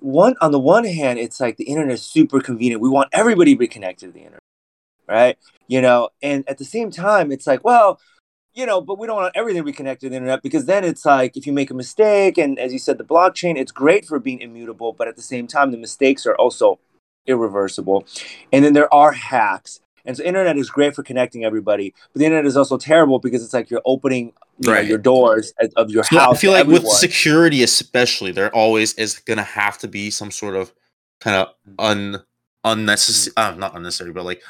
[0.00, 2.80] one on the one hand, it's like the internet is super convenient.
[2.80, 4.40] We want everybody to be connected to the internet,
[5.06, 5.38] right?
[5.68, 8.00] You know, and at the same time, it's like, well,
[8.54, 10.84] you know, but we don't want everything to be connected to the internet because then
[10.84, 14.04] it's like if you make a mistake, and as you said, the blockchain, it's great
[14.04, 16.78] for being immutable, but at the same time, the mistakes are also
[17.26, 18.04] irreversible.
[18.52, 19.80] And then there are hacks.
[20.04, 23.44] And so internet is great for connecting everybody, but the internet is also terrible because
[23.44, 24.86] it's like you're opening you know, Right.
[24.86, 26.36] your doors of- your So house.
[26.36, 30.30] I feel like with security, especially, there always is going to have to be some
[30.30, 30.72] sort of
[31.20, 32.22] kind of un
[32.64, 34.42] unnecessary, uh, not unnecessary, but like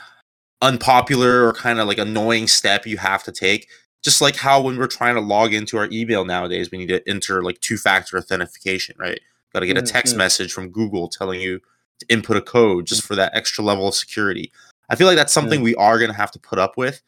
[0.60, 3.68] unpopular or kind of like annoying step you have to take.
[4.02, 7.08] Just like how when we're trying to log into our email nowadays, we need to
[7.08, 9.20] enter like two factor authentication, right?
[9.52, 10.18] Got to get a text Mhm.
[10.18, 11.60] message from Google telling you
[12.00, 14.50] to input a code just for that extra level of security.
[14.88, 17.00] I feel like that's something we are going to have to put up with.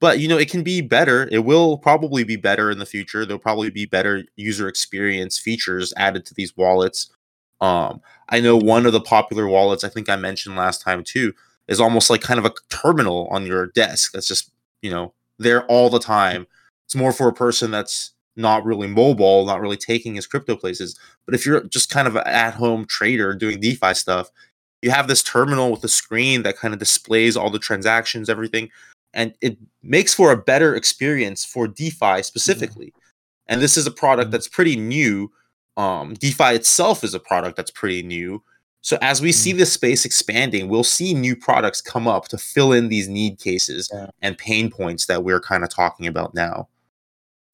[0.00, 1.28] But you know, it can be better.
[1.30, 3.24] It will probably be better in the future.
[3.24, 7.10] There'll probably be better user experience features added to these wallets.
[7.60, 11.34] Um, I know one of the popular wallets I think I mentioned last time too
[11.68, 15.64] is almost like kind of a terminal on your desk that's just, you know, there
[15.66, 16.46] all the time.
[16.86, 20.98] It's more for a person that's not really mobile, not really taking his crypto places.
[21.26, 24.30] But if you're just kind of an at-home trader doing DeFi stuff,
[24.82, 28.70] you have this terminal with a screen that kind of displays all the transactions, everything,
[29.12, 32.92] and it makes for a better experience for DeFi specifically.
[33.46, 34.32] And this is a product Mhm.
[34.32, 35.32] that's pretty new.
[35.76, 38.42] Um, DeFi itself is a product that's pretty new.
[38.82, 39.58] So as we see mm.
[39.58, 43.90] this space expanding, we'll see new products come up to fill in these need cases
[43.92, 44.06] Yeah.
[44.22, 46.68] and pain points that we're kind of talking about now.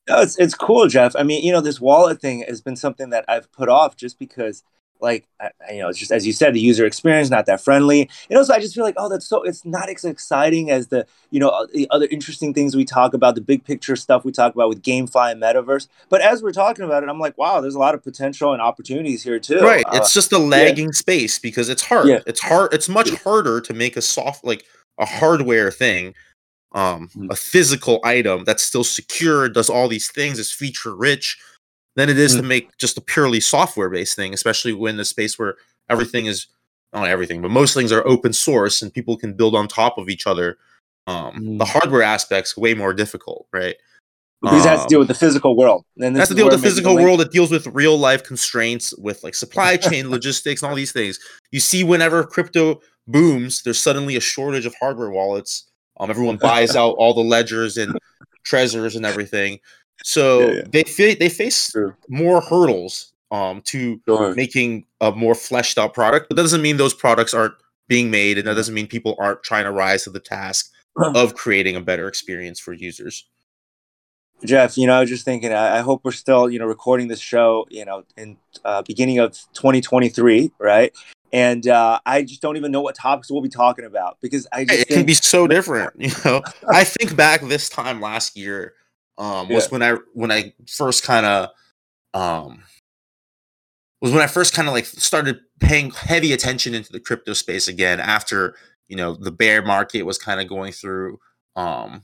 [0.08, 1.16] No, it's it's cool, Jeff.
[1.16, 4.20] I mean, you know, this wallet thing has been something that I've put off just
[4.20, 4.62] because
[5.00, 5.26] like
[5.70, 8.09] you know, it's just as you said, the user experience not that friendly.
[8.28, 11.06] And also, I just feel like, oh, that's so it's not as exciting as the
[11.30, 14.54] you know the other interesting things we talk about, the big picture stuff we talk
[14.54, 15.88] about with GameFi and Metaverse.
[16.09, 18.62] But as we're talking about it, I'm like, wow, there's a lot of potential and
[18.62, 19.61] opportunities here too.
[19.61, 19.85] Right.
[19.87, 20.92] Uh, it's just a lagging yeah.
[20.92, 22.09] space because it's hard.
[22.09, 22.20] Yeah.
[22.26, 22.72] It's hard.
[22.72, 24.64] It's much harder to make a soft like
[24.98, 26.14] a hardware thing
[26.76, 27.30] um, mm.
[27.30, 31.38] a physical item that's still secure, does all these things, is feature rich,
[31.96, 32.38] than it is mm.
[32.38, 35.56] to make just a purely software based thing, especially when the space where
[35.88, 36.46] everything is
[36.92, 40.09] not everything, but most things are open source and people can build on top of
[40.09, 40.56] each other.
[41.06, 41.59] Um, mm.
[41.59, 43.76] The hardware aspect's way more difficult, right?
[44.40, 45.85] Because um, it has to deal with the physical world.
[45.98, 47.20] And it has to deal with the physical world.
[47.20, 51.18] It deals with real life constraints, with like supply chain logistics and all these things.
[51.50, 56.76] You see, whenever crypto booms, there's suddenly a shortage of hardware wallets um, everyone buys
[56.76, 57.96] out all the ledgers and
[58.44, 59.59] Trezors and everything.
[60.02, 60.62] So yeah, yeah.
[60.70, 61.74] they fa- they face
[62.09, 64.35] more hurdles um, to sure.
[64.35, 66.28] making a more fleshed out product.
[66.28, 67.54] But that doesn't mean those products aren't
[67.88, 71.35] being made, and that doesn't mean people aren't trying to rise to the task of
[71.35, 73.26] creating a better experience for users.
[74.44, 75.52] Jeff, you know, I was just thinking.
[75.52, 79.18] I, I, hope we're still, you know, recording this show, you know, in uh, beginning
[79.18, 80.94] of 2023, right?
[81.32, 84.64] and uh, I just don't even know what topics we'll be talking about because I
[84.64, 85.92] just it think- can be so different.
[86.06, 88.74] You know, I think back this time last year
[89.18, 89.70] um, was yeah.
[89.70, 91.50] when I when I first kind of
[92.14, 92.62] um,
[94.00, 97.68] was when I first kind of like started paying heavy attention into the crypto space
[97.68, 98.57] again after
[98.88, 101.18] you know the bear market was kind of going through
[101.57, 102.02] um,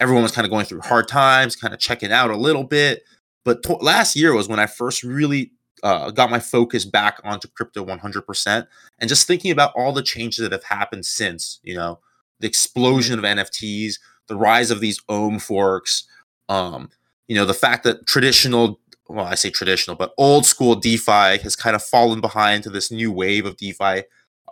[0.00, 3.04] everyone was kind of going through hard times, kind of checking out a little bit.
[3.44, 7.48] But t- last year was when I first really uh, got my focus back onto
[7.48, 8.66] crypto 100%
[8.98, 11.98] and just thinking about all the changes that have happened since you know
[12.38, 13.94] the explosion of nfts
[14.28, 16.04] the rise of these ohm forks
[16.52, 16.90] um,
[17.28, 21.56] you know the fact that traditional well i say traditional but old school defi has
[21.56, 24.02] kind of fallen behind to this new wave of defi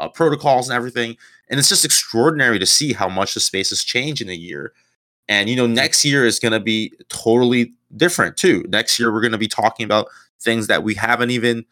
[0.00, 1.16] uh, protocols and everything.
[1.48, 4.72] And it's just extraordinary to see how much the space has changed in a year.
[5.28, 8.64] And you know next year is going to be totally different too.
[8.68, 10.08] Next year we're going to be talking about
[10.40, 11.64] things that we haven't even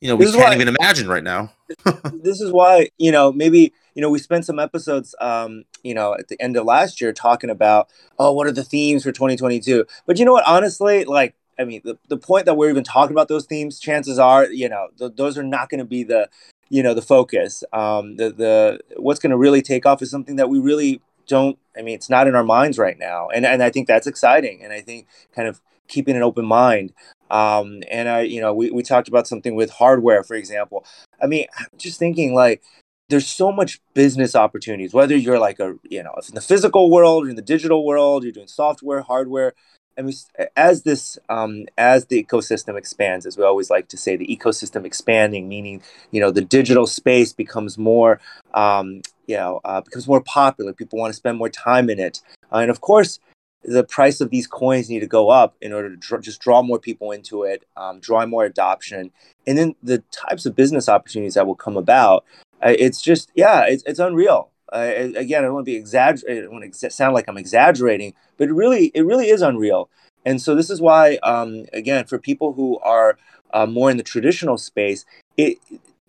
[0.00, 1.50] you know we can't why, even imagine right now.
[2.12, 6.14] This is why you know maybe you know we spent some episodes um you know
[6.14, 9.84] at the end of last year talking about oh what are the themes for 2022
[10.06, 10.46] but you know what?
[10.46, 14.18] Honestly like i mean the, the point that we're even talking about those themes chances
[14.18, 16.28] are you know th- those are not going to be the
[16.72, 17.64] you know the focus.
[17.72, 21.58] Um the the what's going to really take off is something that we really don't
[21.76, 23.28] i mean it's not in our minds right now.
[23.28, 26.92] And and i think that's exciting and i think kind of keeping an open mind.
[27.30, 30.86] Um, and I, you know, we, we talked about something with hardware, for example.
[31.22, 32.62] I mean, just thinking like
[33.10, 37.26] there's so much business opportunities, whether you're like a, you know, in the physical world,
[37.26, 39.54] or in the digital world, you're doing software, hardware.
[40.00, 40.14] Mean,
[40.56, 44.86] as this, um, as the ecosystem expands, as we always like to say, the ecosystem
[44.86, 48.18] expanding, meaning, you know, the digital space becomes more,
[48.54, 50.72] um, you know, uh, becomes more popular.
[50.72, 52.22] People want to spend more time in it.
[52.50, 53.18] Uh, and of course,
[53.62, 56.62] the price of these coins need to go up in order to dr- just draw
[56.62, 59.10] more people into it, um, draw more adoption,
[59.46, 62.24] and then the types of business opportunities that will come about.
[62.62, 64.50] It's just yeah, it's, it's unreal.
[64.72, 66.44] Uh, again, I don't want to be exaggerating.
[66.44, 69.90] I want to sound like I'm exaggerating, but it really it really is unreal.
[70.24, 73.18] And so this is why, um, again, for people who are
[73.52, 75.04] uh, more in the traditional space,
[75.36, 75.58] it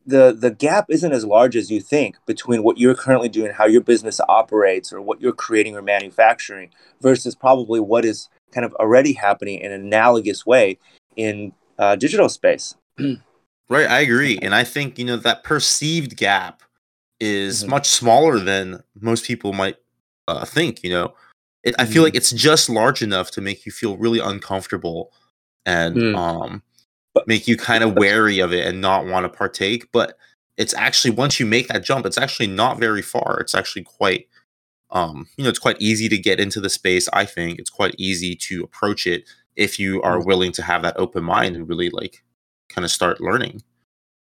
[0.05, 3.65] the the gap isn't as large as you think between what you're currently doing, how
[3.65, 6.69] your business operates, or what you're creating or manufacturing,
[7.01, 10.77] versus probably what is kind of already happening in an analogous way
[11.15, 12.75] in uh, digital space.
[13.71, 16.61] right, I agree, and I think you know that perceived gap
[17.19, 17.71] is mm-hmm.
[17.71, 19.77] much smaller than most people might
[20.27, 20.83] uh, think.
[20.83, 21.13] You know,
[21.63, 22.17] it, I feel like mm-hmm.
[22.17, 25.11] it's just large enough to make you feel really uncomfortable
[25.65, 26.17] and mm.
[26.17, 26.63] um
[27.27, 29.91] make you kind of wary of it and not want to partake.
[29.91, 30.17] But
[30.57, 33.39] it's actually once you make that jump, it's actually not very far.
[33.39, 34.27] It's actually quite
[34.93, 37.07] um, you know, it's quite easy to get into the space.
[37.13, 39.23] I think it's quite easy to approach it
[39.55, 40.25] if you are mm.
[40.25, 42.21] willing to have that open mind and really like
[42.73, 43.61] kind of start learning.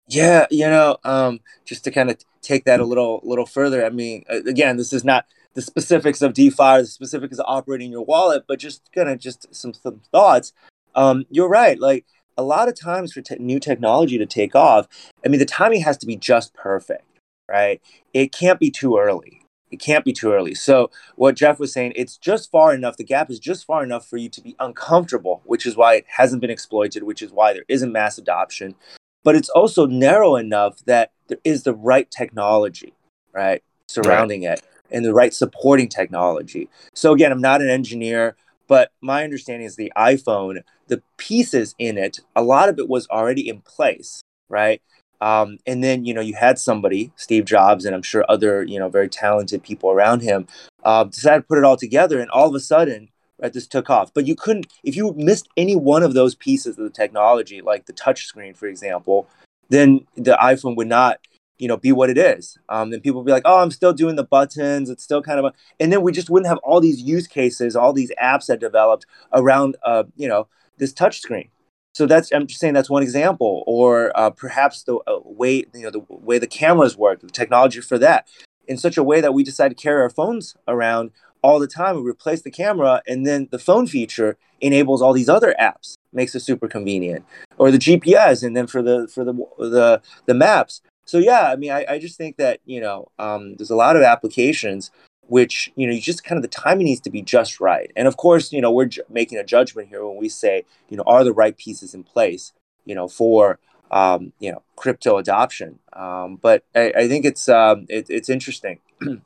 [0.08, 3.84] Yeah, you know, um, just to kind of take that a little little further.
[3.84, 8.04] I mean, again, this is not the specifics of DeFi, the specifics of operating your
[8.04, 10.52] wallet, but just kind of just some some thoughts.
[10.94, 11.78] Um, you're right.
[11.78, 12.06] Like
[12.38, 14.86] a lot of times for te- new technology to take off,
[15.24, 17.04] I mean, the timing has to be just perfect,
[17.48, 17.80] right?
[18.14, 19.42] It can't be too early.
[19.70, 20.54] It can't be too early.
[20.54, 24.08] So, what Jeff was saying, it's just far enough, the gap is just far enough
[24.08, 27.52] for you to be uncomfortable, which is why it hasn't been exploited, which is why
[27.52, 28.76] there isn't mass adoption.
[29.24, 32.94] But it's also narrow enough that there is the right technology,
[33.32, 34.58] right, surrounding right.
[34.58, 36.68] it and the right supporting technology.
[36.94, 38.36] So, again, I'm not an engineer.
[38.68, 43.06] But my understanding is the iPhone, the pieces in it, a lot of it was
[43.08, 44.22] already in place.
[44.48, 44.82] right?
[45.20, 48.78] Um, and then you know you had somebody, Steve Jobs, and I'm sure other you
[48.78, 50.46] know very talented people around him,
[50.84, 53.08] uh, decided to put it all together, and all of a sudden,
[53.40, 54.12] right, this took off.
[54.12, 57.86] But you couldn't if you missed any one of those pieces of the technology, like
[57.86, 59.28] the touch screen, for example,
[59.68, 61.18] then the iPhone would not
[61.58, 62.58] you know be what it is.
[62.68, 64.90] Um, then people would be like, oh, I'm still doing the buttons.
[64.90, 67.76] It's still kind of a, and then we just wouldn't have all these use cases,
[67.76, 70.48] all these apps that developed around uh, you know
[70.78, 71.48] this touch screen
[71.96, 75.82] so that's i'm just saying that's one example or uh, perhaps the uh, way you
[75.82, 78.28] know the way the cameras work the technology for that.
[78.68, 81.96] In such a way that we decide to carry our phones around all the time
[81.96, 86.34] we replace the camera and then the phone feature enables all these other apps makes
[86.34, 87.24] it super convenient.
[87.56, 90.82] Or the gps and then for the for the the, the maps.
[91.06, 93.96] So yeah i mean I, I just think that you know um, there's a lot
[93.96, 94.90] of applications
[95.28, 97.90] which you know you just kind of the timing needs to be just right.
[97.96, 100.96] And of course you know we're ju- making a judgment here when we say you
[100.96, 102.52] know are the right pieces in place
[102.84, 103.58] you know for
[103.90, 105.78] um, you know crypto adoption.
[105.92, 108.80] Um, but I, I, think it's um, it, it's interesting.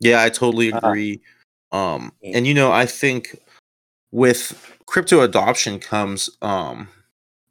[0.00, 0.88] Yeah i totally uh-huh.
[0.88, 1.20] agree.
[1.72, 3.38] Uh, um, and you know i think
[4.10, 6.88] with crypto adoption comes um,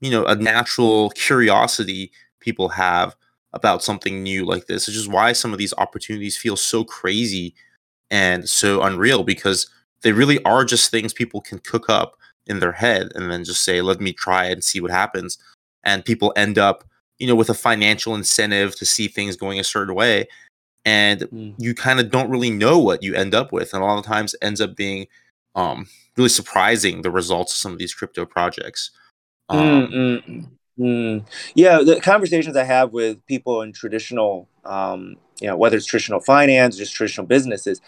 [0.02, 3.16] you know a natural curiosity people have
[3.54, 7.56] about something new like this which is why some of these opportunities feel so crazy
[8.12, 9.70] and so unreal because
[10.02, 12.16] they really are just things people can cook up
[12.48, 15.38] in their head and then just say, let me try it and see what happens.
[15.84, 16.84] And people end up,
[17.20, 20.28] you know, with a financial incentive to see things going a certain way.
[20.86, 21.54] And mm.
[21.58, 23.74] you kind of don't really know what you end up with.
[23.74, 25.08] And a lot of times ends up being
[25.56, 28.92] um, really surprising the results of some of these crypto projects.
[29.50, 30.48] Um, mm, mm,
[30.80, 31.26] mm.
[31.56, 36.20] Yeah, the conversations I have with people in traditional um, you know, whether it's traditional
[36.20, 37.82] finance, or just traditional businesses,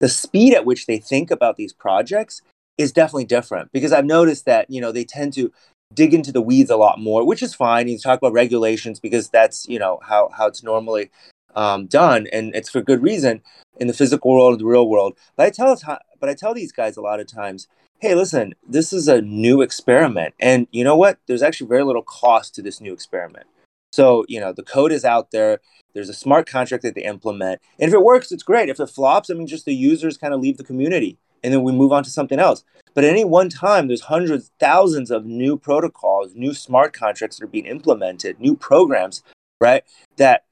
[0.00, 2.42] the speed at which they think about these projects
[2.76, 5.52] is definitely different because I've noticed that, you know, they tend to
[5.94, 7.88] dig into the weeds a lot more, which is fine.
[7.88, 11.10] You talk about regulations because that's, you know, how, how it's normally
[11.56, 12.28] um, done.
[12.32, 13.42] And it's for good reason
[13.78, 15.16] in the physical world and the real world.
[15.36, 15.76] But I tell,
[16.20, 17.66] but I tell these guys a lot of times,
[18.00, 20.34] hey, listen, this is a new experiment.
[20.38, 21.18] And you know what?
[21.26, 23.46] There's actually very little cost to this new experiment.
[23.92, 25.60] So, you know, the code is out there.
[25.94, 27.60] There's a smart contract that they implement.
[27.78, 28.68] And if it works, it's great.
[28.68, 31.62] If it flops, I mean, just the users kind of leave the community and then
[31.62, 32.64] we move on to something else.
[32.94, 37.44] But at any one time, there's hundreds, thousands of new protocols, new smart contracts that
[37.44, 39.22] are being implemented, new programs,
[39.60, 39.84] right?
[40.16, 40.44] That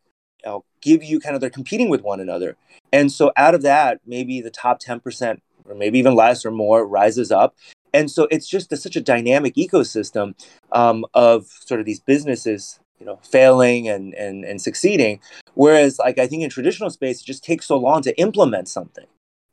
[0.45, 2.57] you know, give you kind of, they're competing with one another.
[2.93, 6.87] And so out of that, maybe the top 10% or maybe even less or more
[6.87, 7.57] rises up.
[7.93, 10.35] And so it's just a, such a dynamic ecosystem
[10.71, 15.21] um, of sort of these businesses you know failing and and and succeeding.
[15.55, 19.07] Whereas like i think in traditional space it just takes so long to implement something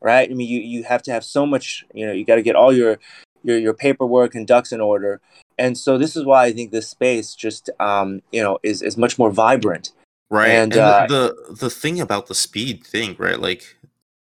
[0.04, 0.30] right?
[0.30, 2.56] I mean you you have to have so much you know you got to get
[2.56, 3.00] all your
[3.44, 5.20] your your paperwork and ducks in order.
[5.58, 8.98] And so this is why i think this space just um you know is is
[8.98, 9.92] much more vibrant.
[10.30, 10.50] Right.
[10.50, 13.40] And, and uh, the the thing about the speed thing right?
[13.40, 13.78] Like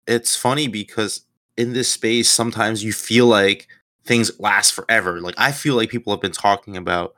[0.07, 1.22] it's funny because
[1.57, 3.68] in this space sometimes you feel like
[4.05, 5.20] things last forever.
[5.20, 7.14] Like i feel like people have been talking about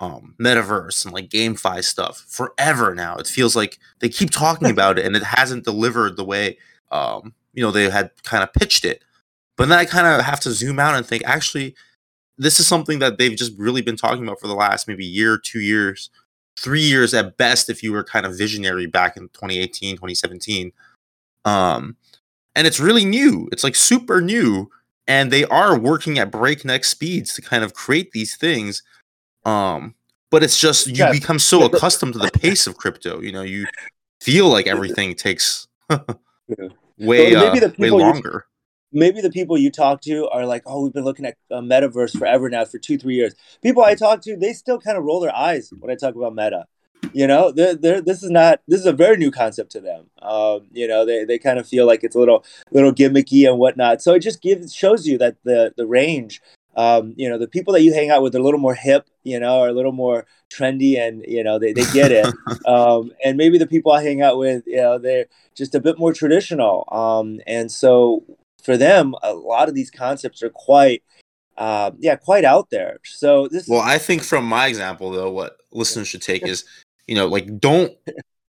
[0.00, 3.16] um metaverse and like GameFi stuff forever now.
[3.16, 6.58] It feels like they keep talking about it and it hasn't delivered the way
[6.90, 9.02] um you know they had kind of pitched it.
[9.56, 11.74] But then I kind of have to zoom out and think actually
[12.38, 15.38] this is something that they've just really been talking about for the last maybe year,
[15.38, 16.10] 2 years,
[16.58, 20.72] 3 years at best if you were kind of visionary back in 2018, 2017.
[21.44, 21.96] Um
[22.54, 23.48] and it's really new.
[23.52, 24.70] It's like super new
[25.06, 28.82] and they are working at breakneck speeds to kind of create these things
[29.46, 29.94] um,
[30.30, 31.12] but it's just you yeah.
[31.12, 33.20] become so accustomed to the pace of crypto.
[33.20, 33.66] You know, you
[34.20, 35.68] feel like everything takes
[36.98, 38.46] way uh, way longer.
[38.92, 42.18] Maybe the people you talk to are like, "Oh, we've been looking at a metaverse
[42.18, 45.20] forever now for two, three years." People I talk to, they still kind of roll
[45.20, 46.66] their eyes when I talk about meta.
[47.12, 50.06] You know, they're, they're, this is not this is a very new concept to them.
[50.22, 53.58] Um, you know, they, they kind of feel like it's a little little gimmicky and
[53.58, 54.02] whatnot.
[54.02, 56.40] So it just gives shows you that the the range
[56.76, 59.08] um, you know, the people that you hang out with are a little more hip,
[59.24, 62.26] you know, are a little more trendy and, you know, they, they get it.
[62.66, 65.98] um, and maybe the people I hang out with, you know, they're just a bit
[65.98, 66.86] more traditional.
[66.92, 68.24] Um, and so
[68.62, 71.02] for them, a lot of these concepts are quite,
[71.56, 72.98] uh, yeah, quite out there.
[73.04, 73.66] So this.
[73.66, 76.64] Well, I think from my example, though, what listeners should take is,
[77.06, 77.96] you know, like don't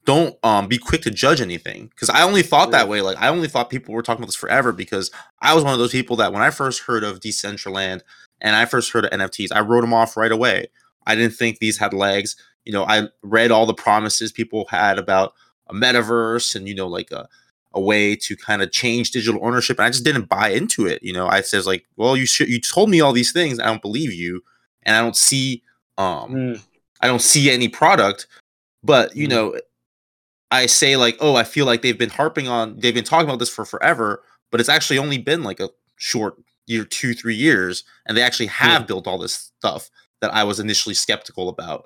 [0.05, 3.27] don't um be quick to judge anything because i only thought that way like i
[3.27, 6.15] only thought people were talking about this forever because i was one of those people
[6.15, 8.01] that when i first heard of decentraland
[8.45, 10.67] and i first heard of nfts i wrote them off right away.
[11.07, 12.35] I didn't think these had legs.
[12.63, 15.33] You know i read all the promises people had about
[15.67, 17.27] a metaverse and you know like a,
[17.73, 21.03] a way to kind of change digital ownership and i just didn't buy into it
[21.03, 21.27] you know?
[21.27, 24.13] I says like well you should you told me all these things i don't believe
[24.13, 24.41] you
[24.83, 25.61] and i don't see
[25.97, 26.61] um mm
[27.01, 28.25] I don't see any product,
[28.83, 29.31] but you Mm.
[29.31, 29.55] know,
[30.51, 33.39] I say like, oh, I feel like they've been harping on, they've been talking about
[33.39, 36.35] this for forever, but it's actually only been like a short
[36.67, 39.89] year, two, three years, and they actually have built all this stuff
[40.21, 41.85] that I was initially skeptical about.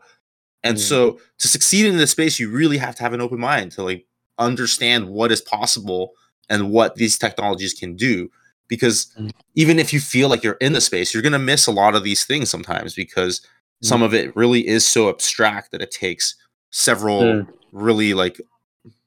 [0.63, 0.82] And Mm.
[0.82, 3.84] so to succeed in this space, you really have to have an open mind to
[3.84, 4.05] like
[4.38, 6.13] understand what is possible
[6.49, 8.30] and what these technologies can do.
[8.67, 9.32] Because Mm.
[9.55, 12.03] even if you feel like you're in the space, you're gonna miss a lot of
[12.03, 13.41] these things sometimes because
[13.82, 14.05] some Mm.
[14.05, 16.36] of it really is so abstract that it takes
[16.71, 17.23] several
[17.71, 18.39] really like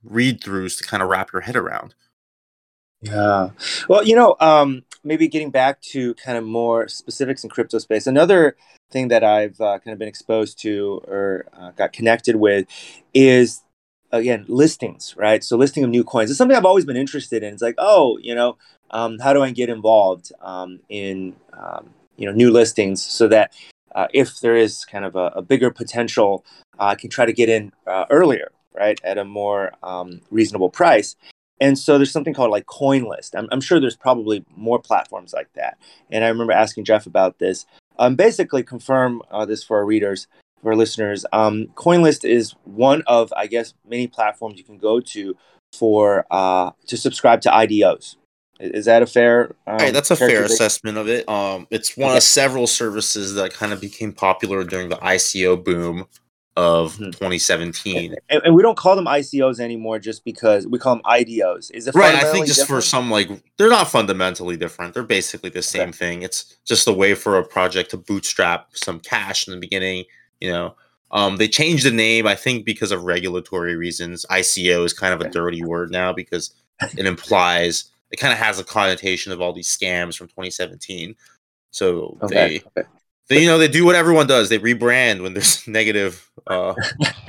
[0.05, 1.95] read throughs to kind of wrap your head around.
[3.03, 3.51] Yeah.
[3.89, 8.07] Well, you know, um, maybe getting back to kind of more specifics in crypto space,
[8.07, 8.57] another
[8.91, 12.67] thing that I've uh, kind of been exposed to or uh, got connected with
[13.15, 13.63] is
[14.13, 15.43] again listings, right?
[15.43, 17.55] So listing of new coins is something I've always been interested in.
[17.55, 18.57] It's like, oh, you know,
[18.91, 23.53] um, how do I get involved um, in um, you know new listings so that
[23.95, 26.45] uh, if there is kind of a, a bigger potential,
[26.79, 31.17] I can try to get in uh, earlier, right, at a more um, reasonable price.
[31.61, 33.31] And so there's something called like CoinList.
[33.37, 35.79] I'm, I'm sure there's probably more platforms like that.
[36.11, 37.67] And I remember asking Jeff about this.
[37.99, 40.27] Um, basically, confirm uh, this for our readers,
[40.63, 41.25] for our listeners.
[41.33, 45.37] Um, CoinList is one of, I guess, many platforms you can go to
[45.73, 48.17] for uh, to subscribe to IDOs.
[48.61, 49.57] Is that a fair?
[49.67, 51.29] Um, Right, that's a fair assessment of it.
[51.29, 52.19] Um, it's one Okay.
[52.19, 56.07] of several services that kind of became popular during the ICO boom
[56.57, 57.13] of Mhm.
[57.13, 58.15] 2017.
[58.29, 61.71] And, and we don't call them ICOs anymore just because we call them IDOs.
[61.73, 64.93] Is it Right, I think just for some like they're not fundamentally different.
[64.95, 65.93] They're basically the same Okay.
[65.93, 66.23] thing.
[66.23, 70.05] It's just a way for a project to bootstrap some cash in the beginning.
[70.41, 70.75] You know,
[71.11, 74.27] um, they changed the name I think because of regulatory reasons.
[74.31, 76.53] ICO is kind of a dirty word now because
[76.99, 81.17] it implies it kind of has a connotation of all these scams from 2017.
[81.71, 82.35] So Okay.
[82.35, 82.89] they okay.
[83.33, 84.49] They you know they do what everyone does.
[84.49, 86.75] They rebrand when there's negative uh,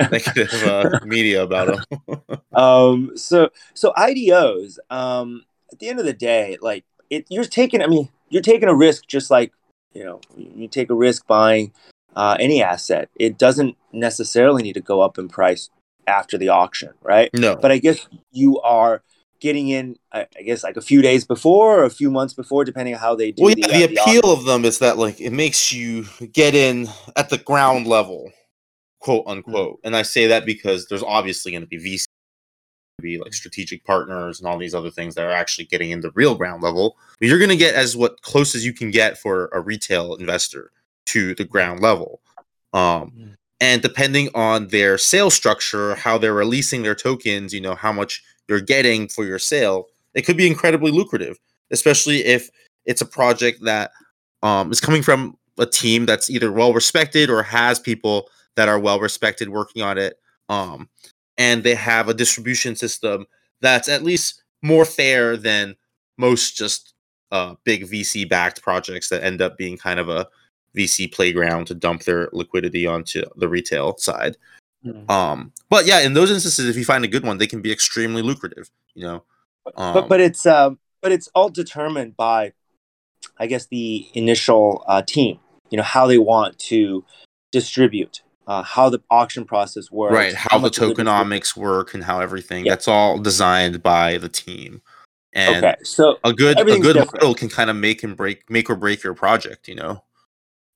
[0.10, 2.40] negative uh, media about them.
[2.54, 7.82] um so so idos um at the end of the day like it you're taking
[7.82, 9.52] i mean you're taking a risk just like
[9.92, 11.72] you know you take a risk buying
[12.14, 15.68] uh, any asset it doesn't necessarily need to go up in price
[16.06, 19.02] after the auction right no, but i guess you are
[19.44, 22.64] getting in i, I guess like a few days before or a few months before
[22.64, 24.78] depending on how they do well, the, yeah, uh, the the appeal of them is
[24.78, 28.32] that like it makes you get in at the ground level,
[29.00, 29.80] quote unquote.
[29.84, 32.06] And I say that because there's obviously going to be VC,
[33.02, 36.10] be like strategic partners and all these other things that are actually getting in the
[36.12, 36.96] real ground level.
[37.20, 40.14] But you're going to get as what close as you can get for a retail
[40.14, 40.70] investor
[41.06, 42.22] to the ground level.
[42.72, 43.34] Um, Mm.
[43.60, 48.22] and depending on their sales structure, how they're releasing their tokens, you know how much
[48.48, 51.38] you're getting for your sale, it could be incredibly lucrative,
[51.70, 52.50] especially if
[52.86, 53.90] it's a project that
[54.42, 58.78] um, is coming from a team that's either well respected or has people that are
[58.78, 60.18] well respected working on it.
[60.48, 60.88] Um,
[61.38, 63.26] and they have a distribution system
[63.60, 65.74] that's at least more fair than
[66.18, 66.94] most just
[67.32, 70.28] uh, big VC backed projects that end up being kind of a
[70.76, 74.36] VC playground to dump their liquidity onto the retail side.
[74.84, 75.10] Mm.
[75.10, 77.72] Um, but yeah, in those instances, if you find a good one, they can be
[77.72, 78.70] extremely lucrative.
[78.94, 79.24] You know,
[79.76, 82.52] um, but but it's um but it's all determined by
[83.38, 85.38] i guess the initial uh, team
[85.70, 87.04] you know how they want to
[87.50, 92.04] distribute uh, how the auction process works right how the much of tokenomics work and
[92.04, 92.72] how everything Yeah.
[92.72, 94.82] that's all designed by the team.
[95.32, 97.14] And okay so a good a good different.
[97.14, 99.66] model can kind of make and break make or break your project.
[99.66, 100.04] You know.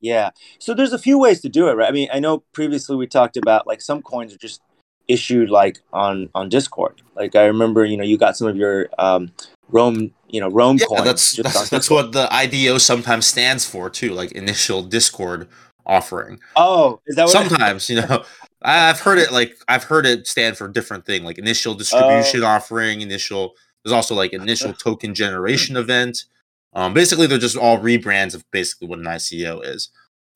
[0.01, 0.30] Yeah.
[0.59, 1.88] So there's a few ways to do it right?
[1.88, 4.61] I mean i know previously we talked about like some coins are just
[5.09, 7.01] issued like on on discord.
[7.16, 9.32] Like i remember you know you got some of your um
[9.70, 13.26] rome you know rome Yeah, coins that's just on that's, that's what the IDO sometimes
[13.26, 15.49] stands for too, like initial Discord
[15.86, 16.38] offering.
[16.57, 18.24] oh is that what sometimes you know.
[18.61, 22.49] I've heard it like i've heard it stand for different thing like initial distribution Oh.
[22.49, 26.24] offering initial there's also like initial token generation event
[26.78, 29.90] um basically they're just all rebrands of basically what an ico is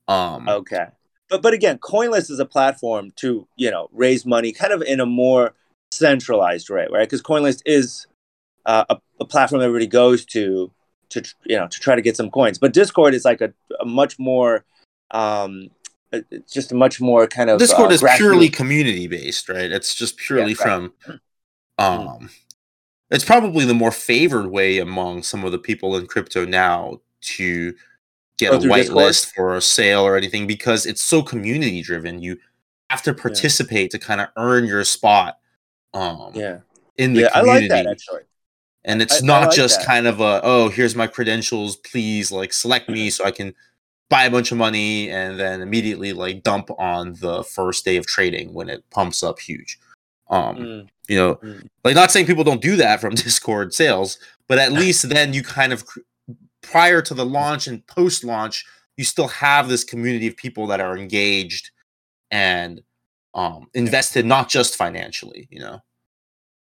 [0.07, 0.85] um Okay.
[1.29, 4.99] But but again, CoinList is a platform to, you know, raise money kind of in
[4.99, 5.55] a more
[5.91, 7.09] centralized way, right?
[7.09, 8.05] Because CoinList is
[8.65, 10.71] uh, a, a platform everybody goes to
[11.09, 12.59] to you know to try to get some coins.
[12.59, 14.65] But Discord is like a, a much more
[15.11, 15.69] um
[16.11, 19.95] it's just a much more kind of discord uh, is purely community based right it's
[19.95, 20.57] just purely right.
[20.57, 20.93] from
[21.79, 22.29] um
[23.13, 27.73] it's probably the more favored way among some of the people in crypto now to
[28.37, 29.05] get Go a through white Discord?
[29.05, 32.37] list for a sale or anything because it's so community driven you
[32.89, 35.37] have to participate to kind of earn your spot
[35.93, 36.59] um yeah.
[36.97, 38.21] in the Yeah, I community like that actually.
[38.85, 39.87] and it's I- I not like just that.
[39.87, 43.53] kind of a oh here's my credentials please like select me so i can
[44.09, 48.05] buy a bunch of money and then immediately like dump on the first day of
[48.05, 49.79] trading when it pumps up huge.
[50.29, 50.89] Um, mm.
[51.07, 51.67] You know, mm.
[51.83, 55.43] like not saying people don't do that from Discord sales, but at least then you
[55.43, 55.83] kind of
[56.61, 58.65] prior to the launch and post launch,
[58.97, 61.71] you still have this community of people that are engaged
[62.31, 62.81] and
[63.33, 65.81] um, invested not just financially, you know.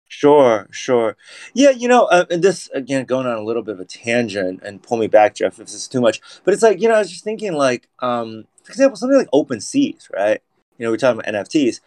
[0.07, 1.15] Sure, sure.
[1.53, 4.61] Yeah, you know, uh, and this again going on a little bit of a tangent
[4.61, 6.19] and pull me back, Jeff, if this is too much.
[6.43, 9.29] But it's like, you know, I was just thinking like, um, for example, something like
[9.31, 10.41] Open Seas, right?
[10.77, 11.79] You know, we're talking about NFTs.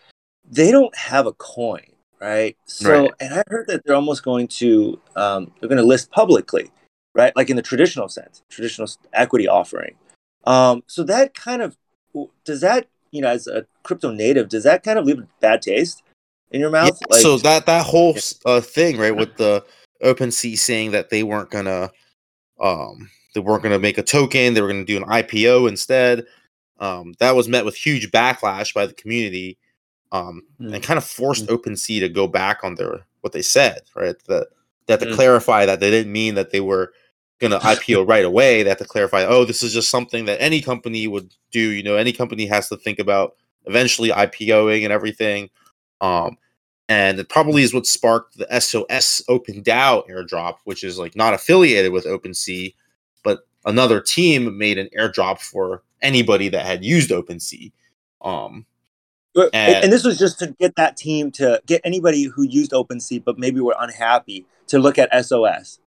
[0.51, 1.85] They don't have a coin,
[2.21, 2.57] right?
[2.67, 3.11] So, right.
[3.21, 6.71] and I heard that they're almost going to, um, they're going to list publicly,
[7.15, 7.35] right?
[7.37, 9.95] Like in the traditional sense, traditional equity offering.
[10.45, 11.77] Um, so that kind of
[12.45, 15.62] does that, you know, as a crypto native, does that kind of leave a bad
[15.62, 16.03] taste?
[16.55, 16.97] in your mouth.
[17.01, 19.65] Yeah, like, so that that whole uh, thing, right, with the
[20.03, 21.91] OpenSea saying that they weren't gonna,
[22.61, 26.25] um, they weren't gonna make a token, they were gonna do an IPO instead.
[26.79, 29.59] Um, that was met with huge backlash by the community,
[30.15, 30.73] um, mm.
[30.73, 31.55] and kind of forced mm.
[31.55, 34.15] OpenSea to go back on their what they said, right?
[34.29, 34.47] That
[34.87, 35.15] that to mm.
[35.15, 36.93] clarify that they didn't mean that they were
[37.41, 38.62] gonna IPO right away.
[38.62, 41.59] They have to clarify, oh, this is just something that any company would do.
[41.59, 43.35] You know, any company has to think about
[43.67, 45.51] eventually IPOing and everything.
[46.01, 46.39] Um,
[46.89, 51.35] and it probably is what sparked the SOS Open DAO airdrop, which is like not
[51.35, 52.75] affiliated with OpenSea,
[53.25, 57.73] but another team made an airdrop for anybody that had used OpenSea.
[58.21, 58.67] Um,
[59.37, 63.24] and, and, this was just to get that team to get anybody who used OpenSea
[63.24, 65.78] but maybe were unhappy to look at SOS.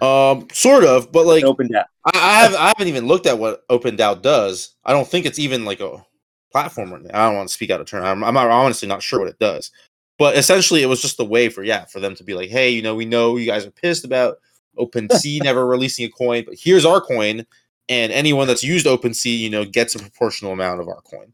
[0.00, 1.84] um, sort of, but like Open DAO.
[2.06, 4.74] I, I, have I haven't even looked at what Open DAO does.
[4.84, 6.04] I don't think it's even like a
[6.50, 7.10] platform right now.
[7.12, 8.02] I don't want to speak out of turn.
[8.02, 9.70] I'm, I'm honestly not sure what it does.
[10.18, 12.70] But essentially, it was just a way for yeah for them to be like, hey,
[12.70, 14.38] you know, we know you guys are pissed about
[14.78, 17.46] OpenSea never releasing a coin, but here's our coin,
[17.88, 21.32] and anyone that's used OpenSea, you know, gets a proportional amount of our coin.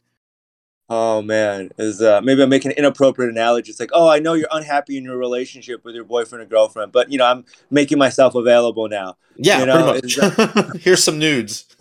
[0.88, 3.70] Oh man, is uh, maybe I'm making an inappropriate analogy.
[3.70, 6.92] It's like, oh, I know you're unhappy in your relationship with your boyfriend or girlfriend,
[6.92, 9.16] but you know, I'm making myself available now.
[9.36, 10.36] Yeah, you know, pretty much.
[10.36, 10.78] That...
[10.80, 11.66] Here's some nudes.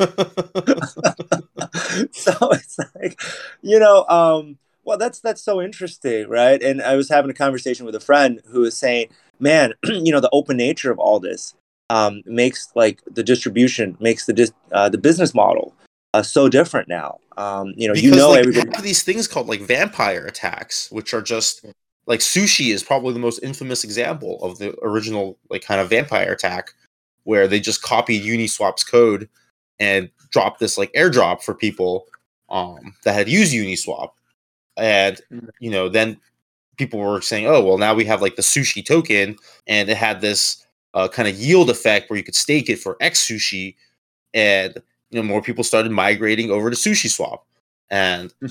[2.11, 3.21] so it's like,
[3.61, 6.61] you know, um, well, that's that's so interesting, right?
[6.61, 10.19] And I was having a conversation with a friend who was saying, man, you know,
[10.19, 11.53] the open nature of all this
[11.91, 15.75] um, makes like the distribution makes the dis- uh, the business model
[16.13, 17.19] uh, so different now.
[17.37, 20.89] Um, you know, because, you know, like, everybody have these things called like vampire attacks,
[20.91, 21.65] which are just
[22.07, 26.31] like sushi is probably the most infamous example of the original like kind of vampire
[26.31, 26.73] attack,
[27.23, 29.27] where they just copied Uniswap's code
[29.79, 32.05] and dropped this like airdrop for people
[32.49, 34.11] um, that had used Uniswap,
[34.77, 35.49] and mm.
[35.59, 36.17] you know then
[36.77, 39.35] people were saying, oh well, now we have like the sushi token,
[39.67, 42.95] and it had this uh, kind of yield effect where you could stake it for
[43.01, 43.75] X sushi,
[44.33, 47.45] and you know more people started migrating over to sushi swap
[47.89, 48.49] and mm.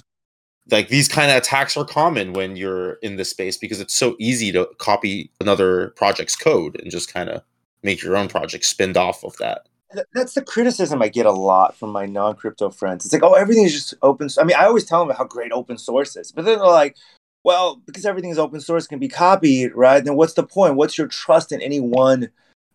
[0.70, 4.16] like these kind of attacks are common when you're in this space because it's so
[4.18, 7.42] easy to copy another project's code and just kind of
[7.82, 9.66] make your own project spin off of that
[10.12, 13.04] that's the criticism I get a lot from my non-crypto friends.
[13.04, 14.28] It's like, oh, everything's just open.
[14.38, 16.96] I mean, I always tell them how great open source is, but then they're like,
[17.44, 20.02] well, because everything is open source, can be copied, right?
[20.02, 20.76] Then what's the point?
[20.76, 22.30] What's your trust in any one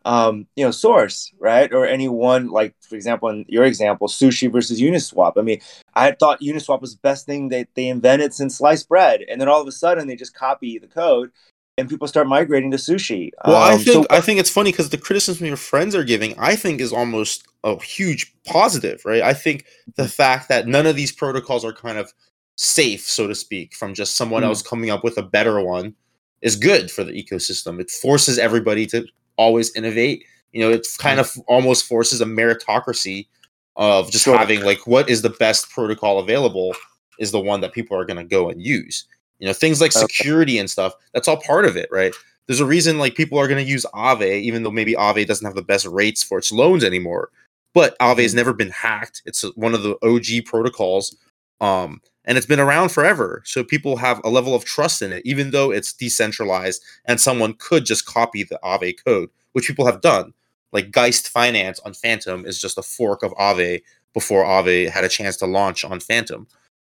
[0.10, 1.72] um, you know, source, right?
[1.72, 5.34] Or any one, like for example, in your example, sushi versus Uniswap.
[5.38, 5.62] I mean,
[5.94, 9.48] I thought Uniswap was the best thing that they invented since sliced bread, and then
[9.48, 11.30] all of a sudden they just copy the code,
[11.78, 13.30] and people start migrating to sushi.
[13.46, 16.04] Well, um, I think so- I think it's funny because the criticism your friends are
[16.04, 19.22] giving, I think, is almost a huge positive, right?
[19.22, 22.12] I think the fact that none of these protocols are kind of
[22.56, 24.50] safe, so to speak, from just someone mm-hmm.
[24.50, 25.94] else coming up with a better one
[26.42, 27.80] is good for the ecosystem.
[27.80, 29.06] It forces everybody to
[29.40, 30.26] always innovate.
[30.52, 33.28] You know, it's kind of almost forces a meritocracy
[33.76, 34.38] of just sure.
[34.38, 36.76] having like what is the best protocol available
[37.18, 39.06] is the one that people are going to go and use.
[39.40, 42.14] You know, things like security and stuff, that's all part of it, right?
[42.48, 45.46] There's a reason like people are going to use Aave, even though maybe Aave doesn't
[45.46, 47.30] have the best rates for its loans anymore.
[47.74, 48.38] But Aave has mm-hmm.
[48.38, 49.22] never been hacked.
[49.26, 51.16] It's one of the OG protocols.
[51.62, 53.42] Um, and it's been around forever.
[53.46, 57.54] So people have a level of trust in it, even though it's decentralized and someone
[57.54, 60.34] could just copy the Aave code, which people have done.
[60.72, 63.82] Like Geist Finance on Fantom is just a fork of Aave
[64.14, 66.48] before Aave had a chance to launch on Fantom.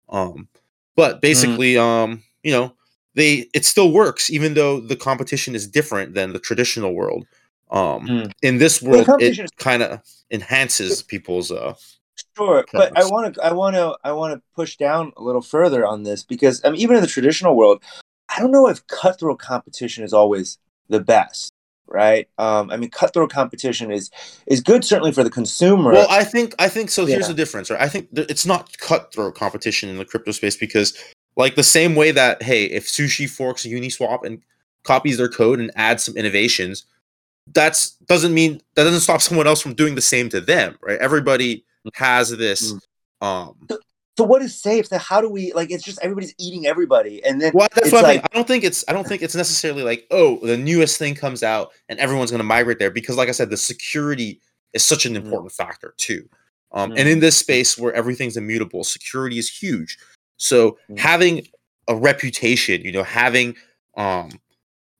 [0.09, 0.49] Um,
[0.97, 1.21] but mm.
[1.21, 1.81] basically, mm.
[1.81, 2.75] um, you know,
[3.15, 7.27] they it still works, even though the competition is different than the traditional world.
[7.71, 8.33] Um, mm.
[8.43, 11.75] In this world, it kind of enhances people's uh,
[12.37, 15.43] Sure, but I want to, I want to, I want to push down a little
[15.43, 17.83] further on this because I mean, even in the traditional world,
[18.35, 20.59] I don't know if cutthroat competition is always
[20.89, 21.53] the best,
[21.87, 22.29] right?
[22.39, 24.11] Um, I mean, cutthroat competition is
[24.47, 25.93] is good certainly for the consumer.
[25.93, 27.07] Well, I think I think so.
[27.07, 27.29] Here's Yeah.
[27.29, 27.81] the difference, right?
[27.81, 30.97] I think th- it's not cutthroat competition in the crypto space because,
[31.37, 34.41] like, the same way that hey, if Sushi forks Uniswap and
[34.85, 36.85] copies their code and adds some innovations,
[37.53, 40.99] that's doesn't mean that doesn't stop someone else from doing the same to them, right?
[41.01, 41.65] Everybody
[41.95, 42.75] has this.
[43.21, 43.69] Um,
[44.17, 44.87] so what is safe?
[44.87, 45.71] So how do we like?
[45.71, 48.33] It's just everybody's eating everybody, and then well, that's what I like think.
[48.33, 48.85] I don't think it's.
[48.87, 52.41] I don't think it's necessarily like oh, the newest thing comes out and everyone's going
[52.41, 54.41] to migrate there because, like I said, the security
[54.73, 55.25] is such an Mm.
[55.25, 56.29] important factor too.
[56.73, 56.99] Um, Mm.
[56.99, 59.97] And in this space where everything's immutable, security is huge.
[60.37, 60.99] So Mm.
[60.99, 61.47] having
[61.89, 63.57] a reputation, you know, having
[63.97, 64.31] um,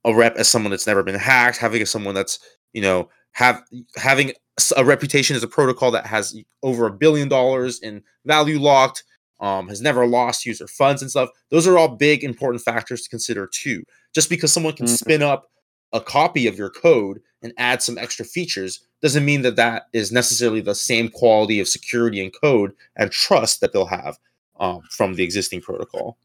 [0.03, 2.39] a rep as someone that's never been hacked, having as someone that's
[2.73, 3.61] you know have
[3.95, 4.33] having
[4.77, 9.03] a reputation as a protocol that has over a billion dollars in value locked,
[9.39, 11.29] um, has never lost user funds and stuff.
[11.49, 13.83] Those are all big important factors to consider too.
[14.13, 14.97] Just because someone can Mhm.
[14.97, 15.49] spin up
[15.93, 20.11] a copy of your code and add some extra features doesn't mean that that is
[20.11, 24.17] necessarily the same quality of security and code and trust that they'll have
[24.59, 26.17] um, from the existing protocol.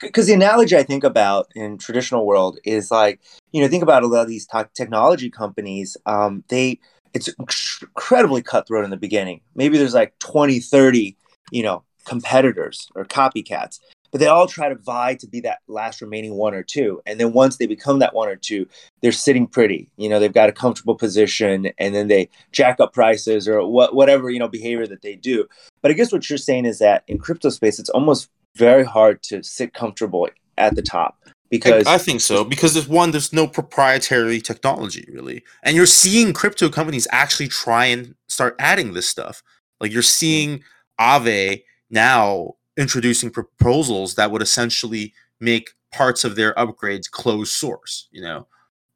[0.00, 3.20] Because the analogy I think about in traditional world is like
[3.52, 6.78] you know think about a lot of these te- technology companies um, they
[7.12, 9.40] it's incredibly cutthroat in the beginning.
[9.54, 11.16] Maybe there's like 20 30
[11.50, 13.78] you know competitors or copycats
[14.10, 17.20] but they all try to vie to be that last remaining one or two and
[17.20, 18.66] then once they become that one or two
[19.02, 19.88] they're sitting pretty.
[19.96, 23.94] You know they've got a comfortable position and then they jack up prices or what,
[23.94, 25.46] whatever you know behavior that they do.
[25.82, 29.22] But i guess what you're saying is that in crypto space it's almost very hard
[29.24, 30.28] to sit comfortable
[30.58, 31.16] at the top
[31.50, 35.86] because I, I think so because there's one, there's no proprietary technology really, and you're
[35.86, 39.42] seeing crypto companies actually try and start adding this stuff.
[39.80, 40.62] Like you're seeing
[41.00, 48.08] Aave now introducing proposals that would essentially make parts of their upgrades closed source.
[48.12, 48.46] You know,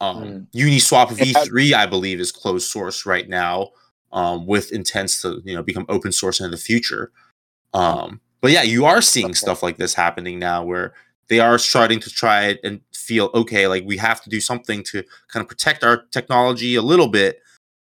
[0.01, 0.47] um, Mm.
[0.55, 3.71] Uniswap V3, I believe, is closed source right now,
[4.13, 7.11] um, with intents to you know become open source in the future.
[7.73, 9.33] Um, but yeah, you are seeing Okay.
[9.33, 10.93] stuff like this happening now where
[11.29, 14.83] they are starting to try it and feel okay, like we have to do something
[14.83, 17.41] to kind of protect our technology a little bit.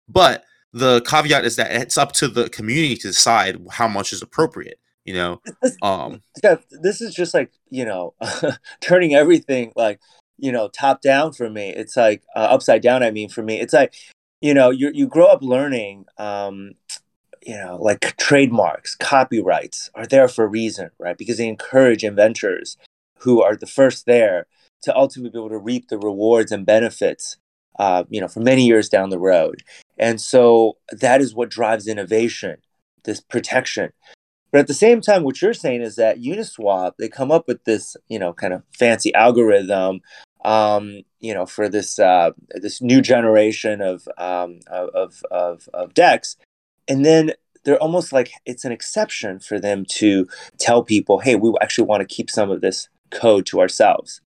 [0.07, 4.21] But the caveat is that it's up to the community to decide how much is
[4.21, 4.79] appropriate.
[5.05, 8.13] You know, this, um, Steph, this is just like you know
[8.79, 9.99] turning everything like
[10.37, 13.59] you know top down for me it's like uh, upside down i mean for me
[13.59, 13.95] it's like
[14.41, 16.73] you know you you grow up learning um
[17.45, 21.17] you know like trademarks copyrights are there for a reason right?
[21.17, 22.77] Because they encourage inventors
[23.19, 24.47] who are the first there
[24.81, 27.37] to ultimately be able to reap the rewards and benefits
[27.79, 29.63] uh, you know for many years down the road.
[29.97, 32.57] And so that is what drives innovation
[33.03, 33.91] this protection.
[34.51, 37.63] But at the same time, what you're saying is that Uniswap, they come up with
[37.63, 40.01] this, you know, kind of fancy algorithm,
[40.45, 46.35] um, you know, for this uh, this new generation of um, of of of DEXs,
[46.87, 50.27] and then they're almost like it's an exception for them to
[50.59, 54.21] tell people, hey, we actually want to keep some of this code to ourselves,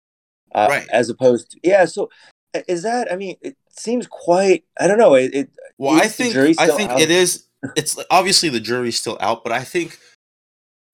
[0.54, 0.88] uh, Right.
[0.90, 1.84] As opposed to yeah.
[1.84, 2.10] So
[2.68, 3.12] is that?
[3.12, 4.64] I mean, it seems quite.
[4.80, 5.14] I don't know.
[5.14, 5.34] It.
[5.34, 7.00] it well, I think I think out?
[7.00, 7.44] it is.
[7.76, 9.98] It's obviously the jury's still out, but I think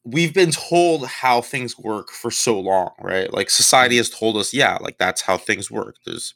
[0.04, 3.32] we've been told how things work for so long, right?
[3.32, 5.96] Like society has told us, yeah, like that's how things work.
[6.06, 6.34] There's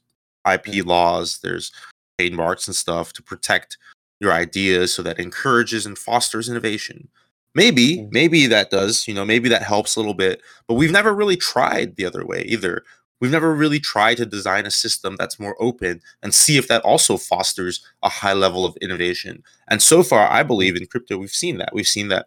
[0.50, 1.72] IP laws, there's
[2.18, 3.78] trademarks and stuff to protect
[4.20, 7.08] your ideas so that encourages and fosters innovation.
[7.54, 8.08] Maybe, Mm.
[8.12, 11.36] maybe that does, you know, maybe that helps a little bit, but we've never really
[11.36, 12.84] tried the other way either.
[13.20, 16.82] We've never really tried to design a system that's more open and see if that
[16.82, 19.42] also fosters a high level of innovation.
[19.68, 21.70] And so far, I believe in crypto, we've seen that.
[21.72, 22.26] We've seen that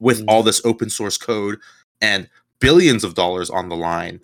[0.00, 1.58] with all this open source code
[2.02, 2.28] and
[2.60, 4.20] billions of dollars on the line,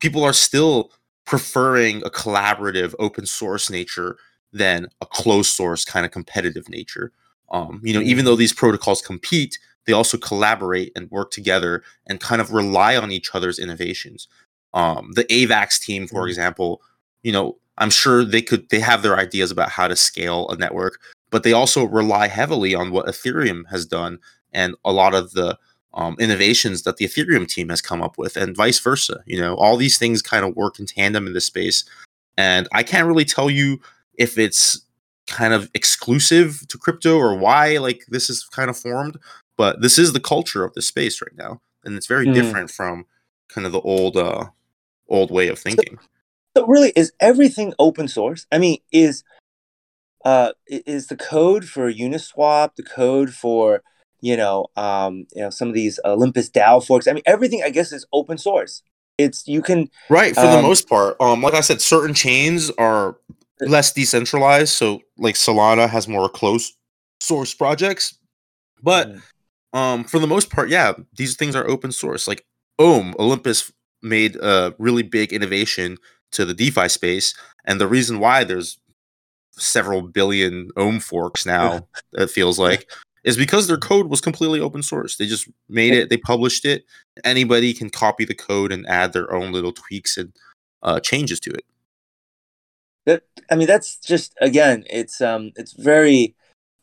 [0.00, 0.92] people are still
[1.24, 4.18] preferring a collaborative open source nature
[4.52, 7.12] than a closed source kind of competitive nature.
[7.50, 8.26] Um, you know, even Mm.
[8.26, 13.10] though these protocols compete, they also collaborate and work together and kind of rely on
[13.10, 14.28] each other's innovations.
[14.74, 16.28] Um, the AVAX team, for Mm.
[16.28, 16.82] example,
[17.22, 20.56] you know, I'm sure they could they have their ideas about how to scale a
[20.56, 21.00] network,
[21.30, 24.18] but they also rely heavily on what Ethereum has done
[24.52, 25.58] and a lot of the
[25.94, 29.22] um, innovations that the Ethereum team has come up with, and vice versa.
[29.26, 31.84] You know, all these things kind of work in tandem in this space,
[32.38, 33.80] and I can't really tell you
[34.18, 34.84] if it's
[35.26, 39.16] kind of exclusive to crypto or why like this is kind of formed,
[39.56, 42.34] but this is the culture of this space right now, and it's very Mm.
[42.34, 43.06] different from
[43.48, 44.46] kind of the old uh,
[45.08, 45.98] old way of thinking.
[46.56, 48.46] So really, is everything open source?
[48.52, 49.24] I mean, is
[50.24, 53.82] uh is the code for Uniswap, the code for
[54.20, 57.08] you know, um, you know, some of these Olympus DAO forks.
[57.08, 58.82] I mean, everything I guess is open source.
[59.18, 61.16] It's you can Right, for the Um, most part.
[61.20, 63.16] Um, like I said, certain chains are
[63.68, 64.72] less decentralized.
[64.74, 66.74] So like Solana has more closed
[67.20, 68.18] source projects,
[68.82, 69.22] but Mm.
[69.78, 72.26] um, for the most part, yeah, these things are open source.
[72.28, 72.44] Like
[72.78, 75.98] Ohm, Olympus made a really big innovation
[76.32, 77.34] to the DeFi space,
[77.66, 78.78] and the reason why there's
[79.52, 82.90] several billion Ohm forks now, it feels like,
[83.24, 85.16] is because their code was completely open source.
[85.16, 86.84] They just made it, they published it.
[87.24, 90.32] Anybody can copy the code and add their own little tweaks and
[90.82, 91.64] uh, changes to it.
[93.06, 96.34] That I mean that's just again it's um it's very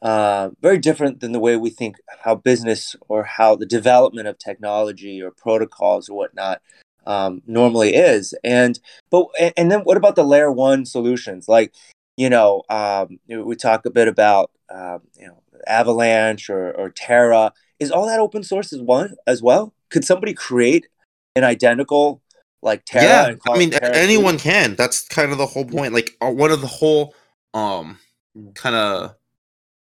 [0.02, 4.38] uh very different than the way we think how business or how the development of
[4.38, 6.62] technology or protocols or whatnot
[7.06, 8.34] um normally is.
[8.44, 11.48] And but and, then what about the layer one solutions?
[11.48, 11.74] Like
[12.18, 17.54] you know um we talk a bit about um you know avalanche or or terra.
[17.80, 19.74] Is all that open source as one as well?
[19.90, 20.88] Could somebody create
[21.36, 22.22] an identical
[22.62, 24.76] like terra yeah, I mean Terra anyone can.
[24.76, 25.94] That's kind of the whole point.
[25.94, 27.16] Like uh, one of the whole
[27.54, 27.98] um
[28.38, 28.54] Mm.
[28.56, 29.16] kind of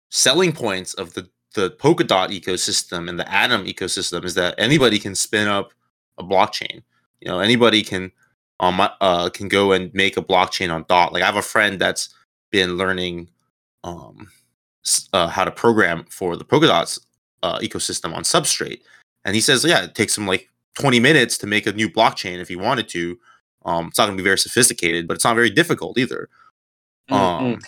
[0.09, 5.15] selling points of the the Polkadot ecosystem and the Atom ecosystem is that anybody can
[5.15, 5.71] spin up
[6.19, 6.83] a blockchain.
[7.19, 8.11] You know, anybody can
[8.59, 11.13] um uh can go and make a blockchain on Dot.
[11.13, 12.13] Like I have a friend that's
[12.51, 13.29] been learning
[13.83, 14.27] um
[15.13, 16.99] uh, how to program for the Polkadot's
[17.43, 18.81] uh, ecosystem on Substrate,
[19.25, 20.49] and he says, yeah, it takes him like
[20.79, 23.17] 20 minutes to make a new blockchain if he wanted to.
[23.65, 26.29] Um, it's not going to be very sophisticated, but it's not very difficult either.
[27.09, 27.59] Mm, Um.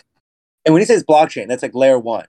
[0.66, 2.28] And when he says blockchain, that's like layer one.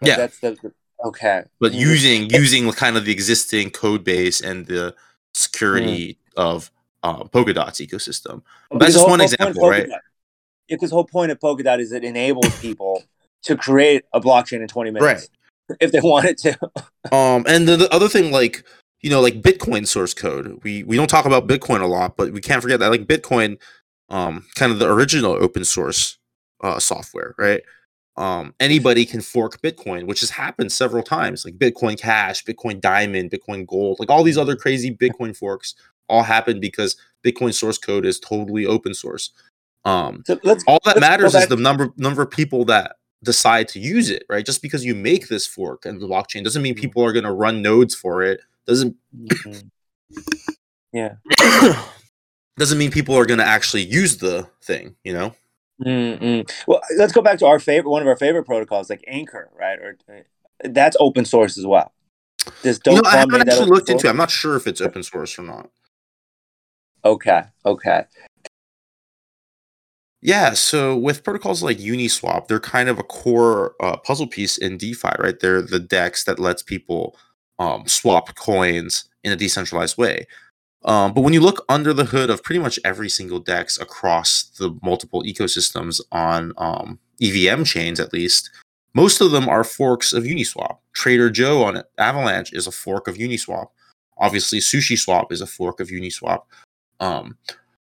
[0.00, 0.16] Like, Yeah.
[0.16, 0.72] That's the, the
[1.04, 1.44] okay.
[1.60, 1.78] but Mm.
[1.78, 4.94] using using kind of the existing code base and the
[5.32, 6.70] security of
[7.02, 8.42] uh, Polkadot's ecosystem.
[8.70, 9.88] Because that's just one whole point of example, right?
[10.68, 13.02] Because the whole point of Polkadot is it enables people
[13.44, 15.28] to create a blockchain in 20 minutes
[15.80, 16.58] if they wanted to.
[17.12, 18.64] Um, and the, the other thing, like
[19.04, 20.62] you know, like Bitcoin source code.
[20.64, 23.58] We we don't talk about Bitcoin a lot, but we can't forget that like Bitcoin,
[24.08, 26.16] um, kind of the original open source
[26.62, 27.60] uh, software, right?
[28.16, 33.30] Um, anybody can fork Bitcoin, which has happened several times, like Bitcoin Cash, Bitcoin Diamond,
[33.30, 35.74] Bitcoin Gold, like all these other crazy Bitcoin forks
[36.08, 39.32] all happened because Bitcoin source code is totally open source.
[39.84, 44.08] Um, So all that matters is the number number of people that decide to use
[44.08, 46.80] it right just because you make this fork and the blockchain doesn't mean Mhm.
[46.80, 49.70] people are going to run nodes for it doesn't Mhm.
[50.92, 51.16] Yeah.
[52.56, 55.34] doesn't mean people are going to actually use the thing you know
[55.84, 56.48] Mm-mm.
[56.68, 59.76] Well, let's go back to our favorite, one of our favorite protocols, like Anchor, right?
[59.80, 60.20] Or uh,
[60.66, 61.92] that's open source as well.
[62.62, 65.02] This don't know i haven't actually looked into it i'm not sure if it's open
[65.02, 65.70] source or not
[67.04, 68.04] Okay, okay.
[70.22, 74.76] yeah so with protocols like uniswap they're kind of a core uh, puzzle piece in
[74.76, 77.16] defi right they're the dex that lets people
[77.58, 80.26] um, swap coins in a decentralized way
[80.84, 84.44] Um, but when you look under the hood of pretty much every single DEX across
[84.58, 88.50] the multiple ecosystems on um, EVM chains, at least,
[88.92, 90.76] most of them are forks of Uniswap.
[90.92, 93.68] Trader Joe on Avalanche is a fork of Uniswap.
[94.18, 96.42] Obviously, Sushi Swap is a fork of Uniswap.
[97.00, 97.36] Um,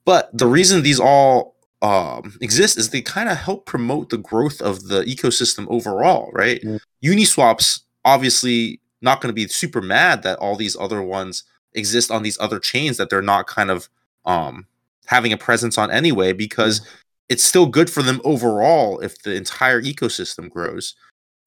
[0.04, 4.60] but the reason these all um, exist is they kind of help promote the growth
[4.60, 6.60] of the ecosystem overall, right?
[6.62, 6.80] Mm.
[7.02, 11.44] Uniswap's obviously not going to be super mad that all these other ones
[11.74, 13.88] exist on these other chains that they're not kind of
[14.24, 14.66] um
[15.06, 16.80] having a presence on anyway because
[17.28, 20.94] it's still good for them overall if the entire ecosystem grows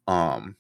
[0.07, 0.55] um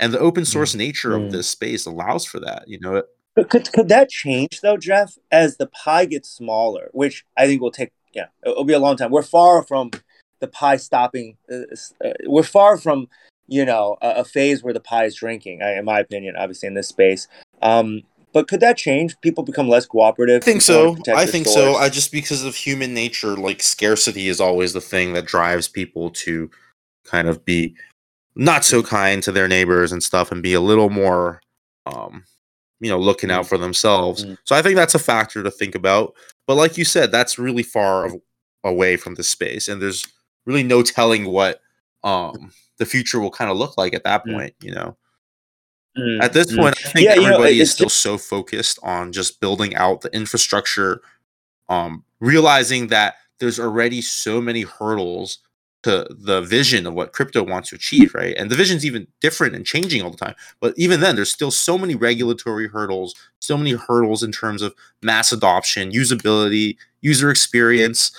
[0.00, 1.26] and the open source nature Mm.
[1.26, 4.76] of this space allows for that you know it, But could could that change though,
[4.76, 6.88] Jeff, as the pie gets smaller?
[6.92, 7.90] Which I think will take.
[8.12, 9.10] Yeah, it'll be a long time.
[9.10, 9.90] We're far from
[10.38, 11.36] the pie stopping.
[11.50, 11.62] Uh,
[12.04, 13.08] uh, we're far from
[13.46, 15.60] you know a, a phase where the pie is shrinking.
[15.60, 17.28] In my opinion, obviously in this space.
[17.62, 18.02] Um,
[18.34, 19.14] but could that change?
[19.20, 20.42] People become less cooperative.
[20.42, 20.96] I think so.
[21.14, 21.76] I think so.
[21.76, 26.10] I just because of human nature, like scarcity is always the thing that drives people
[26.10, 26.50] to
[27.04, 27.76] kind of be
[28.34, 31.40] not so kind to their neighbors and stuff and be a little more
[31.86, 32.24] um
[32.80, 34.24] you know looking out for themselves.
[34.24, 34.36] Mm.
[34.44, 36.14] So I think that's a factor to think about.
[36.48, 38.10] But like you said, that's really far
[38.64, 40.04] away from the space and there's
[40.44, 41.60] really no telling what
[42.04, 44.32] um the future will kind of look like at that Mm.
[44.32, 44.96] point, you know.
[45.96, 46.56] Mm, At this mm.
[46.56, 50.00] point, I think Yeah, you know, everybody is still so focused on just building out
[50.00, 51.02] the infrastructure,
[51.68, 55.38] um, realizing that there's already so many hurdles
[55.84, 58.34] to the vision of what crypto wants to achieve, right?
[58.38, 60.34] And the vision's even different and changing all the time.
[60.58, 64.74] But even then, there's still so many regulatory hurdles, so many hurdles in terms of
[65.02, 68.12] mass adoption, usability, user experience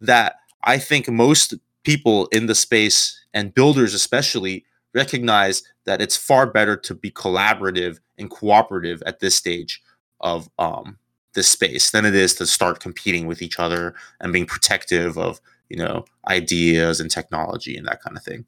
[0.00, 4.64] that I think most people in the space and builders especially
[4.94, 9.82] recognize that it's far better to be collaborative and cooperative at this stage
[10.20, 10.98] of um,
[11.34, 15.40] this space than it is to start competing with each other and being protective of
[15.68, 18.44] you know ideas and technology and that kind of thing.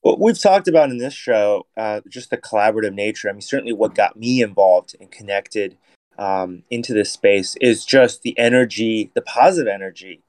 [0.00, 3.28] What we've talked about in this show, uh, just the collaborative nature.
[3.28, 5.76] I mean, certainly what got me involved and connected
[6.18, 10.20] um, into this space is just the energy, the positive energy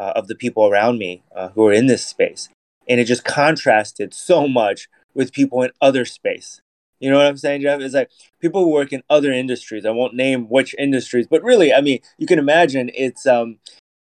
[0.00, 2.48] uh, of the people around me uh, who are in this space.
[2.88, 6.62] And it just contrasted so much with people in other space.
[6.98, 7.80] You know what I'm saying, Jeff?
[7.80, 9.86] It's like people who work in other industries.
[9.86, 13.58] I won't name which industries, but really, I mean, you can imagine it's um,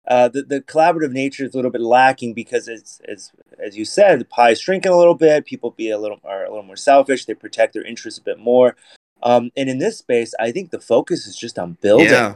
[0.07, 3.31] uh, the, the collaborative nature is a little bit lacking because it's as
[3.63, 5.45] as you said, the pie is shrinking a little bit.
[5.45, 7.25] People be a little are a little more selfish.
[7.25, 8.75] They protect their interests a bit more.
[9.21, 12.35] Um, and in this space, I think the focus is just on building, yeah.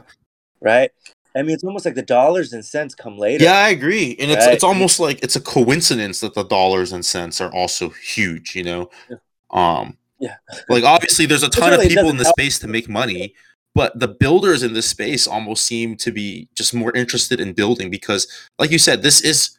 [0.60, 0.92] right?
[1.36, 3.44] I mean, it's almost like the dollars and cents come later.
[3.44, 4.54] Yeah, I agree, and it's right?
[4.54, 8.54] it's almost like it's a coincidence that the dollars and cents are also huge.
[8.54, 9.16] You know, yeah.
[9.50, 10.36] um, yeah,
[10.68, 12.38] like obviously there's a ton really, of people in the help.
[12.38, 13.34] space to make money,
[13.74, 17.90] but the builders in this space almost seem to be just more interested in building
[17.90, 18.26] because
[18.58, 19.58] like you said this is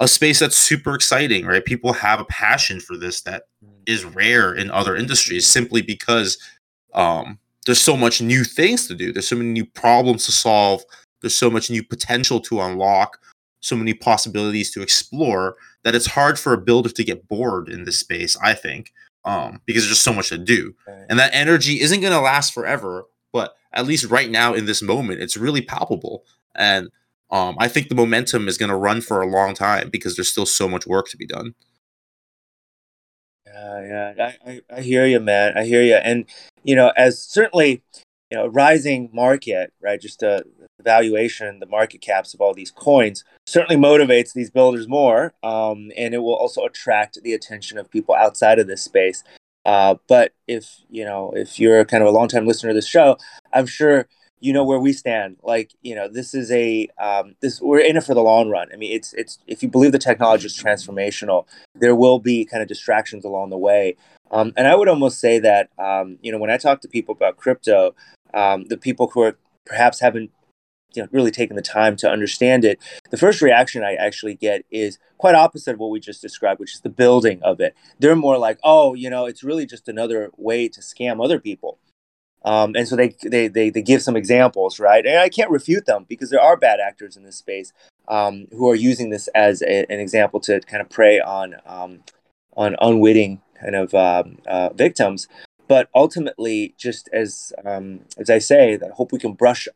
[0.00, 4.14] a space that's super exciting right people have a passion for this that mm.
[4.14, 6.38] rare in other industries simply because
[6.94, 10.84] um, there's so much new things to do there's so many new problems to solve
[11.24, 13.18] there's so much new potential to unlock
[13.60, 17.84] so many possibilities to explore that it's hard for a builder to get bored in
[17.84, 18.92] this space i think
[19.26, 20.74] um, because there's just so much to do
[21.08, 24.80] and that energy isn't going to last forever but at least right now in this
[24.80, 26.24] moment, it's really palpable.
[26.54, 26.88] And
[27.30, 30.30] um, I think the momentum is going to run for a long time because there's
[30.30, 31.54] still so much work to be done.
[33.44, 35.58] Yeah, yeah, I, I, I hear you, man.
[35.58, 35.96] I hear you.
[35.96, 36.26] And,
[36.62, 37.82] you know, as certainly,
[38.34, 40.00] you know, rising market, right?
[40.00, 40.44] Just a
[40.82, 45.32] valuation, the market caps of all these coins certainly motivates these builders more.
[45.44, 49.22] Um, and it will also attract the attention of people outside of this space.
[49.64, 53.16] Uh, but if you know, if you're kind of a long-time listener to this show,
[53.52, 54.08] I'm sure
[54.40, 55.36] you know where we stand.
[55.44, 58.68] Like, you know, this is a um, this we're in it for the long run.
[58.72, 62.62] I mean, it's it's if you believe the technology is transformational, there will be kind
[62.62, 63.96] of distractions along the way.
[64.32, 67.14] Um, and I would almost say that um, you know when I talk to people
[67.14, 67.94] about crypto,
[68.34, 70.30] um, the people who are perhaps haven't
[70.94, 72.78] you know really taken the time to understand it
[73.10, 76.74] the first reaction i actually get is quite opposite of what we just described which
[76.74, 77.74] is the building of it.
[77.98, 81.78] They're more like oh you know it's really just another way to scam other people.
[82.44, 85.06] Um, and so they, they they they give some examples right?
[85.06, 87.72] And i can't refute them because there are bad actors in this space
[88.08, 92.00] um, who are using this as a, an example to kind of prey on um,
[92.56, 95.26] on unwitting kind of um, uh, victims
[95.68, 99.68] but ultimately just as um, as i say i hope we can brush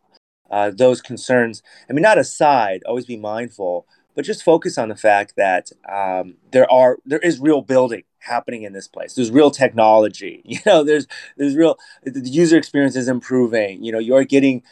[0.50, 1.62] uh, those concerns.
[1.88, 6.36] I mean, not aside, always be mindful, but just focus on the fact that um,
[6.50, 9.14] there are there is real building happening in this place.
[9.14, 10.42] There's real technology.
[10.48, 13.84] You know, there's there's real the user experience is improving.
[13.84, 14.62] You know, you're getting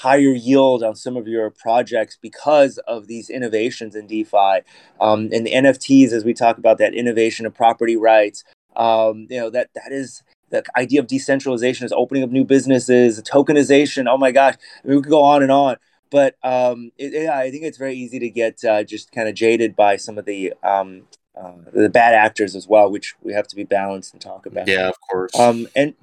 [0.00, 4.60] higher yield on some of your projects because of these innovations in DeFi
[5.00, 6.12] um, and the NFTs.
[6.12, 8.44] As we talk about that innovation of property rights,
[8.76, 10.22] um, you know that that is
[10.54, 14.06] the idea of decentralization is opening up new businesses, tokenization.
[14.08, 15.76] Oh my gosh, I mean, we could go on and on.
[16.10, 19.34] But um, it, yeah, I think it's very easy to get uh, just kind of
[19.34, 21.02] jaded by some of the um,
[21.36, 24.68] uh, the bad actors as well, which we have to be balanced and talk about.
[24.68, 25.36] Yeah, of course.
[25.36, 25.94] Um, and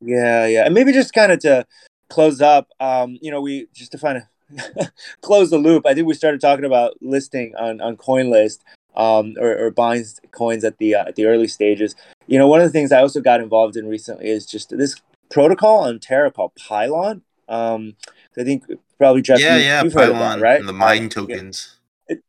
[0.00, 1.66] yeah, yeah, and maybe just kind of to
[2.08, 4.90] close up, um, you know, we just to find a
[5.20, 5.84] close the loop.
[5.86, 8.60] I think we started talking about listing on on CoinList
[8.96, 11.94] um, or, or buying coins at the uh, at the early stages.
[12.30, 14.94] You know, one of the things I also got involved in recently is just this
[15.30, 17.22] protocol on Terra called Pylon.
[17.48, 17.96] Um,
[18.38, 18.64] I think
[18.98, 20.64] probably Jeff, yeah, you, yeah, you've Pylon, heard about, right?
[20.64, 21.80] the mine tokens.
[22.08, 22.22] Yeah, it,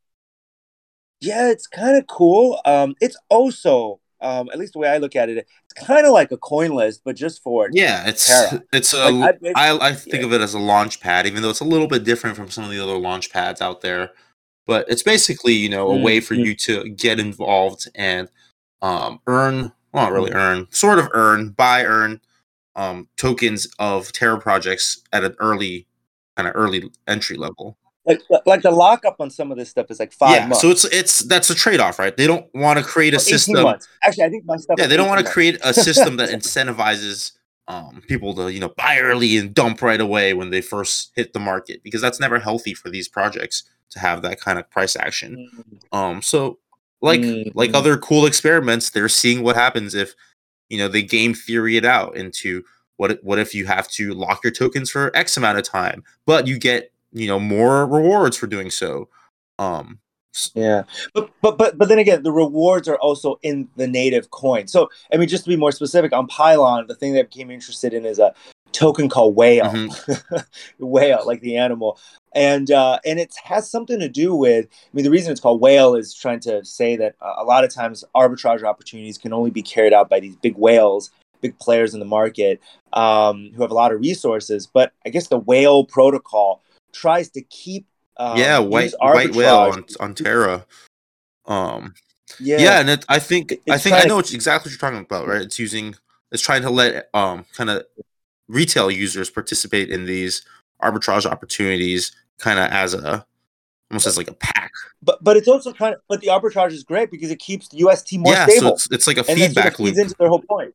[1.19, 2.59] yeah it's kind of cool.
[2.65, 6.13] Um, it's also um, at least the way I look at it, it's kind of
[6.13, 8.63] like a coin list, but just for yeah, it's Terra.
[8.73, 10.25] it's a like, I, I, I think yeah.
[10.25, 12.63] of it as a launch pad, even though it's a little bit different from some
[12.63, 14.11] of the other launch pads out there
[14.67, 16.03] but it's basically you know a mm-hmm.
[16.03, 16.45] way for mm-hmm.
[16.45, 18.29] you to get involved and
[18.81, 22.19] um, earn well not really earn sort of earn buy earn
[22.75, 25.87] um, tokens of terra projects at an early
[26.37, 29.99] kind of early entry level like like the lockup on some of this stuff is
[29.99, 30.61] like five yeah, months.
[30.61, 32.15] So it's it's that's a trade off, right?
[32.15, 33.61] They don't want to create a system.
[33.61, 33.87] Months.
[34.03, 34.77] Actually, I think my stuff.
[34.79, 37.33] Yeah, they don't want to create a system that incentivizes
[37.67, 41.33] um, people to you know buy early and dump right away when they first hit
[41.33, 44.95] the market because that's never healthy for these projects to have that kind of price
[44.95, 45.49] action.
[45.53, 45.95] Mm-hmm.
[45.95, 46.57] Um, so
[47.01, 47.57] like mm-hmm.
[47.57, 50.15] like other cool experiments, they're seeing what happens if
[50.69, 52.63] you know they game theory it out into
[52.97, 56.47] what what if you have to lock your tokens for X amount of time, but
[56.47, 59.09] you get you know more rewards for doing so.
[59.59, 59.99] Um,
[60.53, 60.83] yeah,
[61.13, 64.67] but but but but then again, the rewards are also in the native coin.
[64.67, 67.51] So I mean, just to be more specific on Pylon, the thing that I became
[67.51, 68.33] interested in is a
[68.71, 70.35] token called whale, mm-hmm.
[70.85, 71.99] whale like the animal,
[72.33, 74.65] and uh, and it has something to do with.
[74.65, 77.73] I mean, the reason it's called whale is trying to say that a lot of
[77.73, 81.11] times arbitrage opportunities can only be carried out by these big whales,
[81.41, 82.61] big players in the market
[82.93, 84.67] um, who have a lot of resources.
[84.67, 86.61] But I guess the whale protocol
[86.93, 87.85] tries to keep
[88.17, 90.65] um, yeah white white whale on, on Terra.
[91.45, 91.93] Um,
[92.39, 95.27] yeah, yeah, and it, I think I think I know exactly what you're talking about,
[95.27, 95.41] right?
[95.41, 95.95] It's using
[96.31, 97.83] it's trying to let um kind of
[98.51, 100.43] retail users participate in these
[100.83, 103.25] arbitrage opportunities kind of as a
[103.89, 104.71] almost as like a pack.
[105.01, 107.77] But but it's also kind of but the arbitrage is great because it keeps the
[107.77, 108.61] UST more yeah, stable.
[108.61, 109.97] So it's, it's like a feedback loop.
[109.97, 110.73] into their whole point.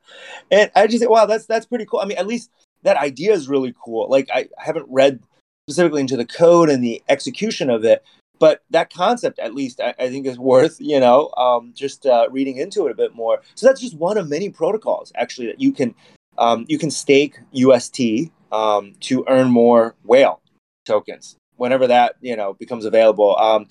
[0.51, 1.99] and I just wow, that's that's pretty cool.
[1.99, 2.51] I mean, at least
[2.83, 4.09] that idea is really cool.
[4.09, 5.19] Like I haven't read
[5.67, 8.03] specifically into the code and the execution of it,
[8.39, 12.27] but that concept at least I, I think is worth you know um, just uh,
[12.29, 13.41] reading into it a bit more.
[13.55, 15.95] So that's just one of many protocols actually that you can
[16.39, 20.41] um, you can stake UST um, to earn more whale
[20.85, 23.37] tokens whenever that you know becomes available.
[23.37, 23.67] Um,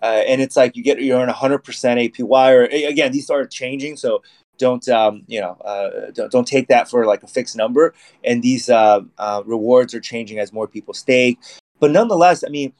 [0.00, 2.50] uh, and it's like you get you earn 100% APY.
[2.50, 4.22] Or again, these are changing, so
[4.58, 7.94] don't um, you know uh, don't, don't take that for like a fixed number.
[8.24, 11.38] And these uh, uh, rewards are changing as more people stake.
[11.80, 12.72] But nonetheless, I mean,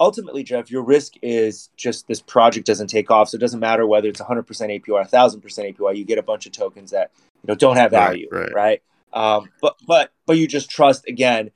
[0.00, 3.28] ultimately, Jeff, your risk is just this project doesn't take off.
[3.28, 5.96] So it doesn't matter whether it's 100% APY or 1000% APY.
[5.96, 7.12] You get a bunch of tokens that
[7.42, 8.40] you know don't have value, right?
[8.40, 8.54] right.
[8.54, 8.82] right?
[9.12, 11.50] Um, but but but you just trust again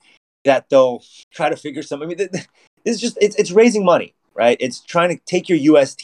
[0.44, 2.10] that they'll try to figure something.
[2.10, 2.28] I mean,
[2.84, 4.56] it's just it's it's raising money, right?
[4.60, 6.02] It's trying to take your UST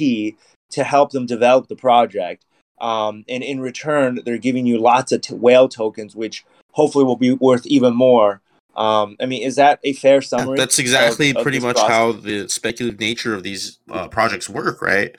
[0.71, 2.45] to help them develop the project,
[2.81, 7.17] um, and in return, they're giving you lots of t- whale tokens, which hopefully will
[7.17, 8.41] be worth even more.
[8.77, 10.57] Um, I mean, is that a fair summary?
[10.57, 11.91] That's exactly of, of pretty much process?
[11.91, 15.17] how the speculative nature of these uh, projects work, right?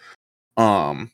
[0.55, 1.11] Um,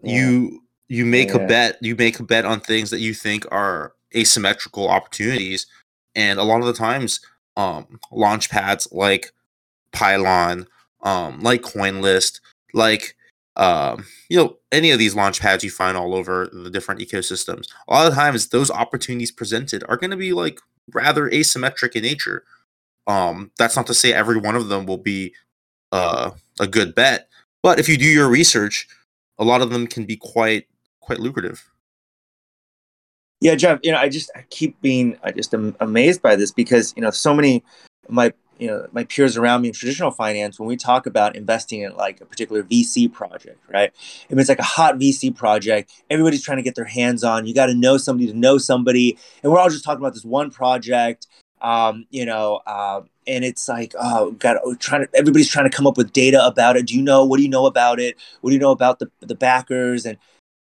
[0.00, 0.14] yeah.
[0.14, 0.61] you
[0.92, 1.36] you make yeah.
[1.36, 5.66] a bet, you make a bet on things that you think are asymmetrical opportunities,
[6.14, 7.20] and a lot of the times,
[7.56, 9.32] um, launch pads like
[9.92, 10.66] Pylon,
[11.02, 12.40] um, like CoinList,
[12.74, 13.16] like
[13.56, 17.68] um, you know, any of these launch pads you find all over the different ecosystems.
[17.88, 20.60] A lot of times, those opportunities presented are going to be like
[20.92, 22.44] rather asymmetric in nature.
[23.06, 25.32] Um, that's not to say every one of them will be
[25.90, 27.28] uh, a good bet,
[27.62, 28.86] but if you do your research,
[29.38, 30.66] a lot of them can be quite
[31.02, 31.68] quite lucrative.
[33.40, 33.80] Yeah, Jeff.
[33.82, 37.02] You know, I just I keep being I just am amazed by this because you
[37.02, 37.64] know so many
[38.08, 41.80] my you know my peers around me in traditional finance when we talk about investing
[41.80, 43.92] in like a particular VC project, right?
[44.28, 47.44] If it's like a hot VC project, everybody's trying to get their hands on.
[47.44, 50.24] You got to know somebody to know somebody, and we're all just talking about this
[50.24, 51.26] one project.
[51.60, 55.16] Um, you know, uh, and it's like, oh, oh, trying to.
[55.16, 56.86] Everybody's trying to come up with data about it.
[56.86, 57.24] Do you know?
[57.24, 58.16] What do you know about it?
[58.40, 60.16] What do you know about the the backers and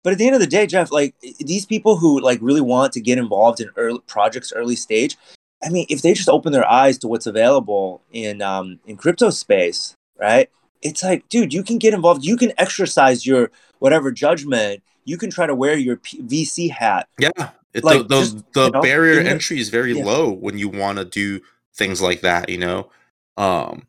[0.03, 2.93] but at the end of the day, Jeff, like these people who like really want
[2.93, 5.17] to get involved in early projects, early stage,
[5.63, 9.31] I mean, if they just open their eyes to what's available in um, in crypto
[9.31, 10.49] space, right?
[10.83, 12.25] It's like, dude, you can get involved.
[12.25, 14.83] You can exercise your whatever judgment.
[15.05, 17.09] You can try to wear your P- VC hat.
[17.19, 20.05] Yeah, it, like, the, just, the you know, barrier entry is very yeah.
[20.05, 21.41] low when you want to do
[21.75, 22.49] things like that.
[22.49, 22.91] You know,
[23.37, 23.87] um,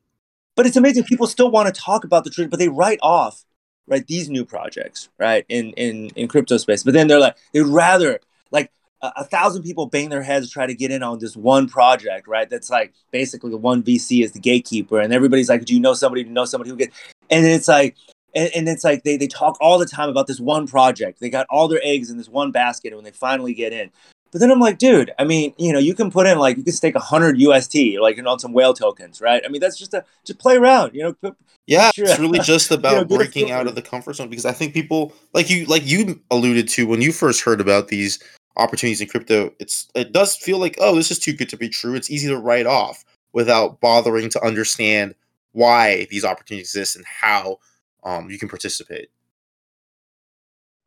[0.55, 1.03] but it's amazing.
[1.03, 3.45] People still want to talk about the truth, but they write off
[3.89, 6.83] right these new projects right in in in crypto space.
[6.83, 8.19] But then they're like they'd rather
[8.51, 8.71] like
[9.01, 11.67] a, a, thousand people bang their heads to try to get in on this one
[11.67, 15.73] project right that's like basically the one vc is the gatekeeper and everybody's like do
[15.73, 16.91] you know somebody do you know somebody who get
[17.29, 17.95] and it's like
[18.35, 21.19] and, and it's like they, they talk all the time about this one project.
[21.19, 23.89] They got all their eggs in this one basket and when they finally get in
[24.31, 26.63] but then I'm like, dude, I mean, you know, you can put in like you
[26.63, 29.41] can stake hundred UST like on some whale tokens, right?
[29.45, 31.35] I mean, that's just a just play around, you know.
[31.65, 32.05] Yeah, sure.
[32.09, 34.73] it's really just about you know, breaking out of the comfort zone because I think
[34.73, 38.19] people like you like you alluded to when you first heard about these
[38.57, 41.69] opportunities in crypto, it's it does feel like, oh, this is too good to be
[41.69, 41.95] true.
[41.95, 43.03] It's easy to write off
[43.33, 45.15] without bothering to understand
[45.53, 47.57] why these opportunities exist and how
[48.03, 49.09] um, you can participate.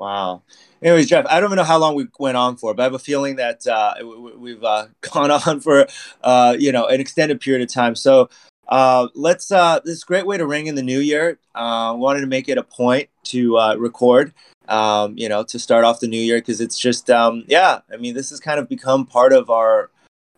[0.02, 0.42] Wow.
[0.82, 2.94] Anyways, Jeff, I don't even know how long we went on for, but I have
[2.94, 3.94] a feeling that uh,
[4.36, 5.86] we've uh, gone on for
[6.24, 7.94] uh, you know an extended period of time.
[7.94, 8.28] So
[8.66, 9.52] uh, let's.
[9.52, 11.38] Uh, this is a great way to ring in the new year.
[11.54, 14.34] Uh, wanted to make it a point to uh, record.
[14.66, 17.82] Um, you know, to start off the new year because it's just um, yeah.
[17.92, 19.88] I mean, this has kind of become part of our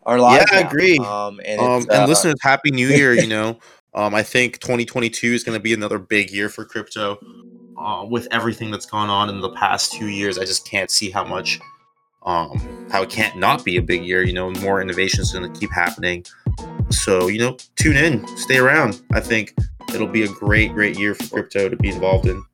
[0.03, 0.45] our lives.
[0.53, 0.99] Yeah, I agree.
[0.99, 3.15] Um, and, um, and listeners, happy New Year.
[3.15, 3.61] You know,
[3.95, 7.19] um, I think 2022 is going to be another big year for crypto
[7.77, 11.11] uh, with everything that's gone on in the past two years, I just can't see
[11.11, 11.59] how much,
[12.25, 14.23] um, how it can't not be a big year.
[14.23, 16.25] You know, more innovation is going to keep happening.
[16.91, 19.03] So, you know, tune in, stay around.
[19.13, 19.55] I think
[19.93, 22.45] it'll be a great, great year for crypto to be involved in.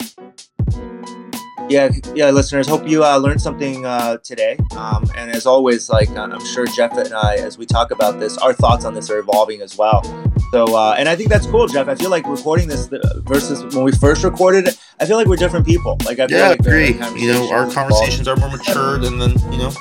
[1.71, 2.69] Yeah, yeah, listeners.
[2.69, 4.59] Hope you uh, learned something uh, today.
[4.77, 8.19] Um, and as always, like uh, I'm sure Jeff and I, as we talk about
[8.19, 10.03] this, our thoughts on this are evolving as well.
[10.51, 11.87] So, uh, and I think that's cool, Jeff.
[11.87, 12.89] I feel like recording this
[13.23, 14.69] versus when we first recorded,
[14.99, 15.97] I feel like we're different people.
[16.05, 16.89] Like I feel yeah, like agree.
[17.19, 19.73] You know, our conversations are more matured, and then you know,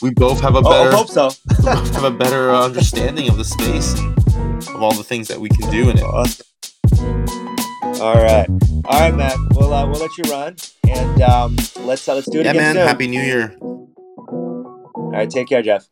[0.00, 1.30] we both have a Oh, better I hope so.
[1.64, 4.16] have a better uh, understanding of the space and
[4.68, 6.04] of all the things that we can do in it.
[6.04, 7.37] Awesome.
[8.00, 8.48] All right,
[8.84, 9.36] all right, Matt.
[9.52, 10.56] We'll uh, we'll let you run,
[10.88, 12.74] and um, let's uh, let's do it Yeah, again man.
[12.76, 12.86] soon.
[12.86, 13.56] Happy New Year.
[13.60, 15.88] All right, take care, Jeff.